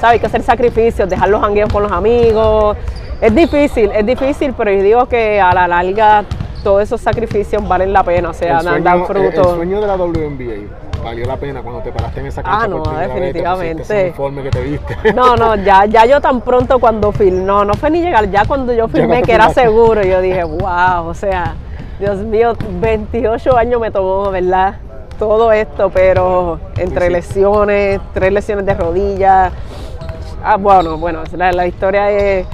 ¿sabes? 0.00 0.14
Hay 0.14 0.20
que 0.20 0.26
hacer 0.26 0.42
sacrificios, 0.42 1.08
dejar 1.08 1.28
los 1.28 1.40
jangueos 1.40 1.72
con 1.72 1.82
los 1.82 1.92
amigos. 1.92 2.76
Es 3.20 3.34
difícil, 3.34 3.90
es 3.92 4.06
difícil, 4.06 4.54
pero 4.56 4.70
yo 4.70 4.82
digo 4.82 5.06
que 5.06 5.40
a 5.40 5.52
la 5.52 5.66
larga 5.66 6.24
todos 6.62 6.82
esos 6.82 7.00
sacrificios 7.00 7.66
valen 7.66 7.92
la 7.92 8.02
pena, 8.02 8.30
o 8.30 8.32
sea, 8.32 8.62
dan 8.62 9.06
fruto. 9.06 9.50
El, 9.50 9.56
sueño 9.56 9.80
de 9.80 9.86
la 9.86 9.96
WNBA 9.96 11.02
valió 11.02 11.24
la 11.26 11.36
pena 11.36 11.62
cuando 11.62 11.80
te 11.80 11.92
paraste 11.92 12.20
en 12.20 12.26
esa 12.26 12.42
cancha. 12.42 12.64
Ah, 12.64 12.68
no, 12.68 12.82
definitivamente. 12.82 14.12
que 14.12 14.50
te 14.50 14.62
viste. 14.62 14.96
No, 15.14 15.36
no, 15.36 15.56
ya, 15.56 15.86
ya 15.86 16.04
yo 16.06 16.20
tan 16.20 16.40
pronto 16.40 16.78
cuando 16.78 17.12
filmé, 17.12 17.42
no, 17.42 17.64
no 17.64 17.74
fue 17.74 17.90
ni 17.90 18.00
llegar, 18.00 18.30
ya 18.30 18.44
cuando 18.44 18.72
yo 18.72 18.88
filmé 18.88 19.22
que 19.22 19.32
era 19.32 19.50
seguro, 19.50 20.02
yo 20.02 20.20
dije, 20.20 20.44
wow, 20.44 21.06
o 21.06 21.14
sea, 21.14 21.54
Dios 21.98 22.18
mío, 22.18 22.54
28 22.80 23.56
años 23.56 23.80
me 23.80 23.90
tomó, 23.90 24.30
¿verdad? 24.30 24.76
Todo 25.18 25.50
esto, 25.52 25.90
pero 25.90 26.60
entre 26.76 27.10
lesiones, 27.10 28.00
tres 28.14 28.32
lesiones 28.32 28.64
de 28.66 28.74
rodillas, 28.74 29.52
Ah, 30.42 30.56
bueno, 30.56 30.96
bueno, 30.98 31.22
la, 31.36 31.52
la 31.52 31.66
historia 31.66 32.10
es... 32.10 32.46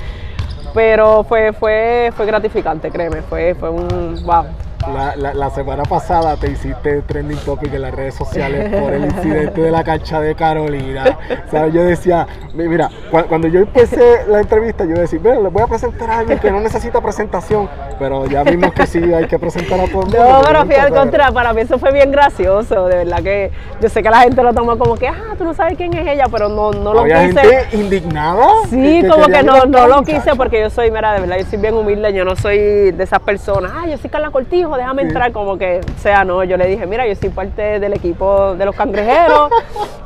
Pero 0.72 1.22
fue, 1.22 1.52
fue, 1.52 2.10
fue 2.16 2.26
gratificante, 2.26 2.90
créeme, 2.90 3.22
fue, 3.22 3.54
fue 3.54 3.70
un... 3.70 4.20
wow, 4.24 4.44
la, 4.92 5.50
semana 5.50 5.82
pasada 5.84 6.36
te 6.36 6.50
hiciste 6.50 7.02
trending 7.02 7.38
topic 7.38 7.72
en 7.72 7.82
las 7.82 7.94
redes 7.94 8.14
sociales 8.14 8.80
por 8.80 8.92
el 8.92 9.04
incidente 9.04 9.60
de 9.60 9.70
la 9.70 9.84
cancha 9.84 10.20
de 10.20 10.34
Carolina. 10.34 11.18
O 11.46 11.50
sea, 11.50 11.68
yo 11.68 11.84
decía, 11.84 12.26
mira, 12.54 12.90
cuando 13.28 13.48
yo 13.48 13.60
empecé 13.60 14.24
la 14.28 14.40
entrevista, 14.40 14.84
yo 14.84 14.94
decía, 14.94 15.20
le 15.20 15.48
voy 15.48 15.62
a 15.62 15.66
presentar 15.66 16.10
a 16.10 16.18
alguien 16.18 16.38
que 16.38 16.50
no 16.50 16.60
necesita 16.60 17.00
presentación, 17.00 17.68
pero 17.98 18.26
ya 18.26 18.42
vimos 18.42 18.72
que 18.72 18.86
sí 18.86 19.12
hay 19.12 19.26
que 19.26 19.38
presentar 19.38 19.80
a 19.80 19.86
todo 19.86 20.02
el 20.02 20.08
mundo. 20.08 20.18
No, 20.18 20.42
pero 20.44 20.64
fui 20.64 20.74
al 20.74 20.92
contra, 20.92 21.30
para 21.32 21.52
mí 21.52 21.62
eso 21.62 21.78
fue 21.78 21.92
bien 21.92 22.10
gracioso, 22.10 22.86
de 22.86 22.96
verdad 22.96 23.22
que 23.22 23.50
yo 23.80 23.88
sé 23.88 24.02
que 24.02 24.10
la 24.10 24.20
gente 24.20 24.42
lo 24.42 24.52
toma 24.52 24.76
como 24.76 24.96
que, 24.96 25.08
ah, 25.08 25.34
tú 25.36 25.44
no 25.44 25.54
sabes 25.54 25.76
quién 25.76 25.94
es 25.94 26.06
ella, 26.06 26.26
pero 26.30 26.48
no, 26.48 26.72
no 26.72 26.92
lo 26.92 27.00
¿Había 27.00 27.26
quise. 27.26 27.40
gente 27.40 27.76
indignada? 27.76 28.46
Sí, 28.68 29.02
como 29.08 29.26
que 29.26 29.42
no, 29.42 29.66
no 29.66 29.86
lo 29.88 30.02
quise 30.02 30.34
porque 30.36 30.60
yo 30.60 30.70
soy, 30.70 30.90
mira, 30.90 31.14
de 31.14 31.20
verdad, 31.20 31.38
yo 31.38 31.46
soy 31.46 31.58
bien 31.58 31.74
humilde, 31.74 32.12
yo 32.12 32.24
no 32.24 32.36
soy 32.36 32.58
de 32.92 33.04
esas 33.04 33.20
personas, 33.20 33.72
ah, 33.74 33.86
yo 33.88 33.96
soy 33.98 34.10
Carla 34.10 34.30
Cortijo, 34.30 34.73
déjame 34.76 35.02
entrar, 35.02 35.32
como 35.32 35.58
que, 35.58 35.80
sea, 35.98 36.24
no, 36.24 36.44
yo 36.44 36.56
le 36.56 36.66
dije, 36.66 36.86
mira, 36.86 37.06
yo 37.06 37.14
soy 37.14 37.28
parte 37.30 37.80
del 37.80 37.92
equipo 37.92 38.54
de 38.54 38.64
los 38.64 38.74
cangrejeros. 38.74 39.50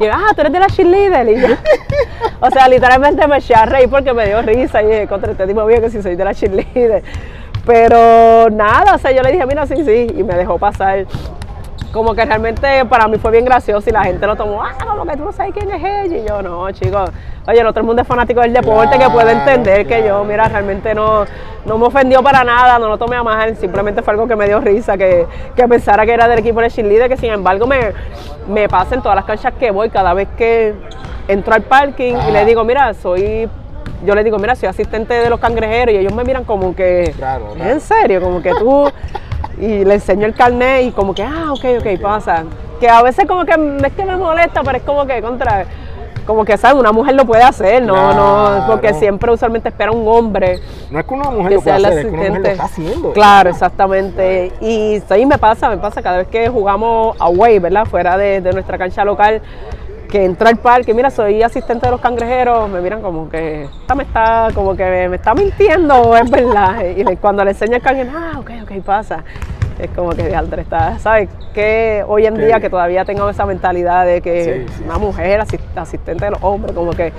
y 0.01 0.05
yo, 0.05 0.11
ah, 0.13 0.33
tú 0.35 0.41
eres 0.41 0.53
de 0.53 0.61
la 0.61 0.67
cheerleader. 0.67 1.29
Y 1.29 1.45
o 2.41 2.51
sea, 2.51 2.69
literalmente 2.69 3.27
me 3.27 3.39
eché 3.39 3.55
a 3.55 3.67
reír 3.67 3.89
porque 3.89 4.13
me 4.13 4.27
dio 4.27 4.43
risa 4.43 4.83
y 4.83 4.87
dije, 4.87 5.07
contra 5.07 5.33
este 5.33 5.47
tipo 5.47 5.65
mío 5.65 5.81
que 5.81 5.91
si 5.91 6.03
soy 6.03 6.17
de 6.17 6.25
la 6.25 6.35
cheerleader. 6.35 7.03
Pero 7.65 8.49
nada, 8.51 8.95
o 8.95 8.99
sea, 8.99 9.11
yo 9.13 9.23
le 9.23 9.33
dije, 9.33 9.45
mira, 9.47 9.67
sí, 9.67 9.77
sí, 9.85 10.07
y 10.17 10.23
me 10.23 10.35
dejó 10.35 10.59
pasar 10.59 11.07
como 11.93 12.15
que 12.15 12.25
realmente 12.25 12.85
para 12.85 13.09
mí 13.09 13.19
fue 13.19 13.31
bien 13.31 13.45
gracioso 13.45 13.89
y 13.89 13.93
la 13.93 14.05
gente 14.05 14.27
lo 14.27 14.37
tomó, 14.37 14.63
ah, 14.63 14.75
como 14.87 15.05
que 15.07 15.17
tú 15.17 15.25
no 15.25 15.33
sabes 15.33 15.53
quién 15.55 15.71
es 15.71 15.83
ella. 15.83 16.19
Y 16.19 16.29
yo, 16.29 16.43
no, 16.43 16.71
chicos, 16.73 17.11
oye, 17.47 17.61
el 17.61 17.67
otro 17.67 17.83
mundo 17.83 18.03
es 18.03 18.09
fanático 18.09 18.41
del 18.41 18.53
deporte 18.53 18.99
que 18.99 19.09
puede 19.09 19.33
entender 19.33 19.87
que 19.87 20.05
yo, 20.07 20.23
mira, 20.25 20.49
realmente 20.49 20.95
no, 20.95 21.25
no 21.65 21.79
me 21.79 21.87
ofendió 21.87 22.23
para 22.23 22.45
nada, 22.45 22.79
no 22.79 22.89
lo 22.89 22.99
tomé 22.99 23.17
a 23.17 23.23
mal, 23.23 23.57
simplemente 23.57 24.03
fue 24.03 24.13
algo 24.13 24.29
que 24.29 24.37
me 24.37 24.47
dio 24.47 24.61
risa, 24.61 24.97
que, 24.97 25.27
que 25.57 25.69
pensara 25.69 26.05
que 26.05 26.13
era 26.13 26.29
del 26.29 26.41
equipo 26.41 26.61
de 26.61 26.71
cheerleader, 26.71 27.09
que 27.09 27.17
sin 27.17 27.33
embargo 27.33 27.67
me, 27.67 27.93
me 28.49 28.69
pasa 28.69 28.95
en 28.95 29.03
todas 29.03 29.17
las 29.17 29.25
canchas 29.25 29.55
que 29.59 29.71
voy, 29.71 29.91
cada 29.91 30.13
vez 30.15 30.29
que 30.37 30.75
entro 31.27 31.55
al 31.55 31.63
parking 31.63 32.15
y 32.29 32.33
le 32.33 32.45
digo, 32.45 32.65
mira, 32.65 32.93
soy 32.95 33.49
yo 34.05 34.15
le 34.15 34.23
digo, 34.23 34.39
mira, 34.39 34.55
soy 34.55 34.69
asistente 34.69 35.15
de 35.15 35.29
los 35.29 35.41
cangrejeros 35.41 35.95
y 35.95 35.99
ellos 35.99 36.15
me 36.15 36.23
miran 36.23 36.45
como 36.45 36.75
que, 36.75 37.13
claro, 37.17 37.55
en 37.59 37.81
serio, 37.81 38.21
como 38.21 38.41
que 38.41 38.51
tú 38.51 38.89
y 39.61 39.85
le 39.85 39.95
enseño 39.95 40.27
el 40.27 40.35
carnet 40.35 40.85
y 40.85 40.93
como 40.93 41.15
que, 41.15 41.23
ah, 41.23 41.53
ok, 41.53 41.65
ok, 41.81 42.01
pasa. 42.01 42.45
Que 42.81 42.89
a 42.89 43.03
veces 43.03 43.27
como 43.27 43.45
que 43.45 43.53
es 43.53 43.93
que 43.93 44.05
me 44.05 44.17
molesta, 44.17 44.63
pero 44.63 44.79
es 44.79 44.85
como 44.85 45.07
que 45.07 45.21
contra, 45.21 45.67
como 46.27 46.45
que, 46.45 46.57
¿sabes? 46.57 46.79
Una 46.79 46.93
mujer 46.93 47.15
lo 47.15 47.25
puede 47.25 47.43
hacer, 47.43 47.83
no, 47.83 48.13
no, 48.13 48.67
porque 48.67 48.95
siempre 48.95 49.33
usualmente 49.33 49.71
espera 49.71 49.91
un 49.91 50.07
hombre. 50.07 50.61
No 50.91 51.01
es 51.01 51.07
que 51.07 51.15
una 51.15 51.31
mujer 51.31 51.53
lo 51.53 51.61
pueda 51.63 51.77
hacer, 51.77 51.93
es 51.93 52.05
que 52.05 52.11
una 52.11 52.19
mujer 52.19 52.41
lo 52.41 52.49
está 52.49 52.65
haciendo. 52.65 53.13
Claro, 53.13 53.51
exactamente. 53.51 54.53
Y 54.61 55.03
sí, 55.09 55.27
me 55.27 55.39
pasa, 55.39 55.71
me 55.71 55.79
pasa 55.79 56.03
cada 56.03 56.19
vez 56.19 56.29
que 56.29 56.49
jugamos 56.49 57.17
away, 57.19 57.59
¿verdad? 57.59 57.87
Fuera 57.87 58.17
de, 58.17 58.41
de 58.41 58.53
nuestra 58.53 58.79
cancha 58.79 59.05
local, 59.05 59.41
que 60.09 60.25
entro 60.25 60.49
al 60.49 60.57
parque, 60.57 60.95
mira, 60.95 61.11
soy 61.11 61.43
asistente 61.43 61.87
de 61.87 61.93
los 61.93 62.01
cangrejeros, 62.01 62.69
me 62.71 62.81
miran 62.81 63.03
como 63.03 63.29
que 63.29 63.65
esta 63.65 63.95
me 63.95 64.05
está, 64.05 64.49
como 64.55 64.75
que 64.75 65.09
me, 65.09 65.17
está 65.17 65.35
mintiendo, 65.35 66.17
es 66.23 66.31
verdad. 66.31 66.83
Y 66.97 67.17
cuando 67.17 67.45
le 67.45 67.51
enseño 67.51 67.77
el 67.77 67.83
cangrejo, 67.83 68.17
ah, 68.17 68.39
ok, 68.39 68.51
ok, 68.63 68.73
pasa. 68.85 69.23
Es 69.79 69.91
como 69.91 70.11
que 70.11 70.25
de 70.25 70.35
alta 70.35 70.61
está, 70.61 70.99
¿sabes? 70.99 71.29
Que 71.55 72.05
hoy 72.09 72.27
en 72.27 72.35
día 72.35 72.59
que 72.59 72.69
todavía 72.69 73.05
tengo 73.05 73.31
esa 73.31 73.47
mentalidad 73.47 74.05
de 74.05 74.21
que 74.21 74.67
una 74.85 74.99
mujer 74.99 75.41
asistente 75.77 76.25
de 76.25 76.31
los 76.33 76.43
hombres, 76.43 76.75
como 76.75 76.91
que 76.91 77.13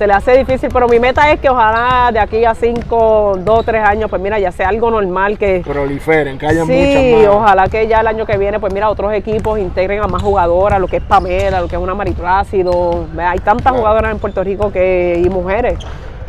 se 0.00 0.06
le 0.06 0.14
hace 0.14 0.32
difícil, 0.38 0.70
pero 0.72 0.88
mi 0.88 0.98
meta 0.98 1.30
es 1.30 1.38
que 1.40 1.50
ojalá 1.50 2.10
de 2.10 2.20
aquí 2.20 2.42
a 2.46 2.54
5, 2.54 3.40
2, 3.44 3.64
3 3.66 3.84
años, 3.84 4.08
pues 4.08 4.22
mira, 4.22 4.38
ya 4.38 4.50
sea 4.50 4.70
algo 4.70 4.90
normal 4.90 5.36
que... 5.36 5.60
Proliferen, 5.62 6.38
que 6.38 6.46
haya 6.46 6.64
sí, 6.64 6.72
muchas 6.72 7.28
más. 7.28 7.36
ojalá 7.36 7.68
que 7.68 7.86
ya 7.86 8.00
el 8.00 8.06
año 8.06 8.24
que 8.24 8.38
viene, 8.38 8.58
pues 8.58 8.72
mira, 8.72 8.88
otros 8.88 9.12
equipos 9.12 9.58
integren 9.58 10.02
a 10.02 10.06
más 10.06 10.22
jugadoras, 10.22 10.80
lo 10.80 10.88
que 10.88 10.96
es 10.96 11.02
Pamela, 11.02 11.60
lo 11.60 11.68
que 11.68 11.76
es 11.76 11.82
una 11.82 11.94
Mariplácido. 11.94 13.04
Hay 13.18 13.40
tantas 13.40 13.76
jugadoras 13.76 14.10
en 14.10 14.18
Puerto 14.18 14.42
Rico 14.42 14.72
que 14.72 15.20
y 15.22 15.28
mujeres 15.28 15.76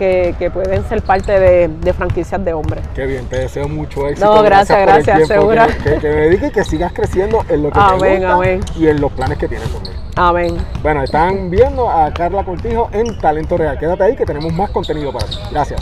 que, 0.02 0.52
pueden 0.52 0.84
ser 0.88 1.02
parte 1.04 1.40
de, 1.40 1.94
franquicias 1.94 2.44
de 2.44 2.54
hombres. 2.54 2.84
Qué 2.96 3.06
bien, 3.06 3.26
te 3.28 3.40
deseo 3.40 3.68
mucho 3.68 4.08
éxito. 4.08 4.34
No, 4.34 4.42
gracias, 4.42 4.80
gracias, 4.82 5.28
segura. 5.28 5.68
Que, 5.68 5.96
que, 5.96 6.10
me 6.10 6.16
dediques 6.16 6.50
y 6.50 6.54
que 6.54 6.64
sigas 6.64 6.94
creciendo 6.94 7.44
en 7.50 7.64
lo 7.64 7.70
que 7.70 7.80
te 7.80 8.18
gusta 8.18 8.60
y 8.78 8.88
en 8.88 9.02
los 9.02 9.12
planes 9.12 9.38
que 9.38 9.48
tienes 9.48 9.68
conmigo. 9.70 9.96
Amén. 10.16 10.58
Bueno, 10.82 11.04
están 11.04 11.50
viendo 11.50 11.90
a 11.90 12.12
Carla 12.14 12.44
Cortijo 12.44 12.90
en 12.92 13.18
Talento 13.20 13.58
Real. 13.58 13.78
Quédate 13.78 14.04
ahí 14.04 14.16
que 14.16 14.26
tenemos 14.26 14.52
más 14.54 14.70
contenido 14.72 15.14
para 15.14 15.28
ti. 15.28 15.38
Gracias. 15.52 15.82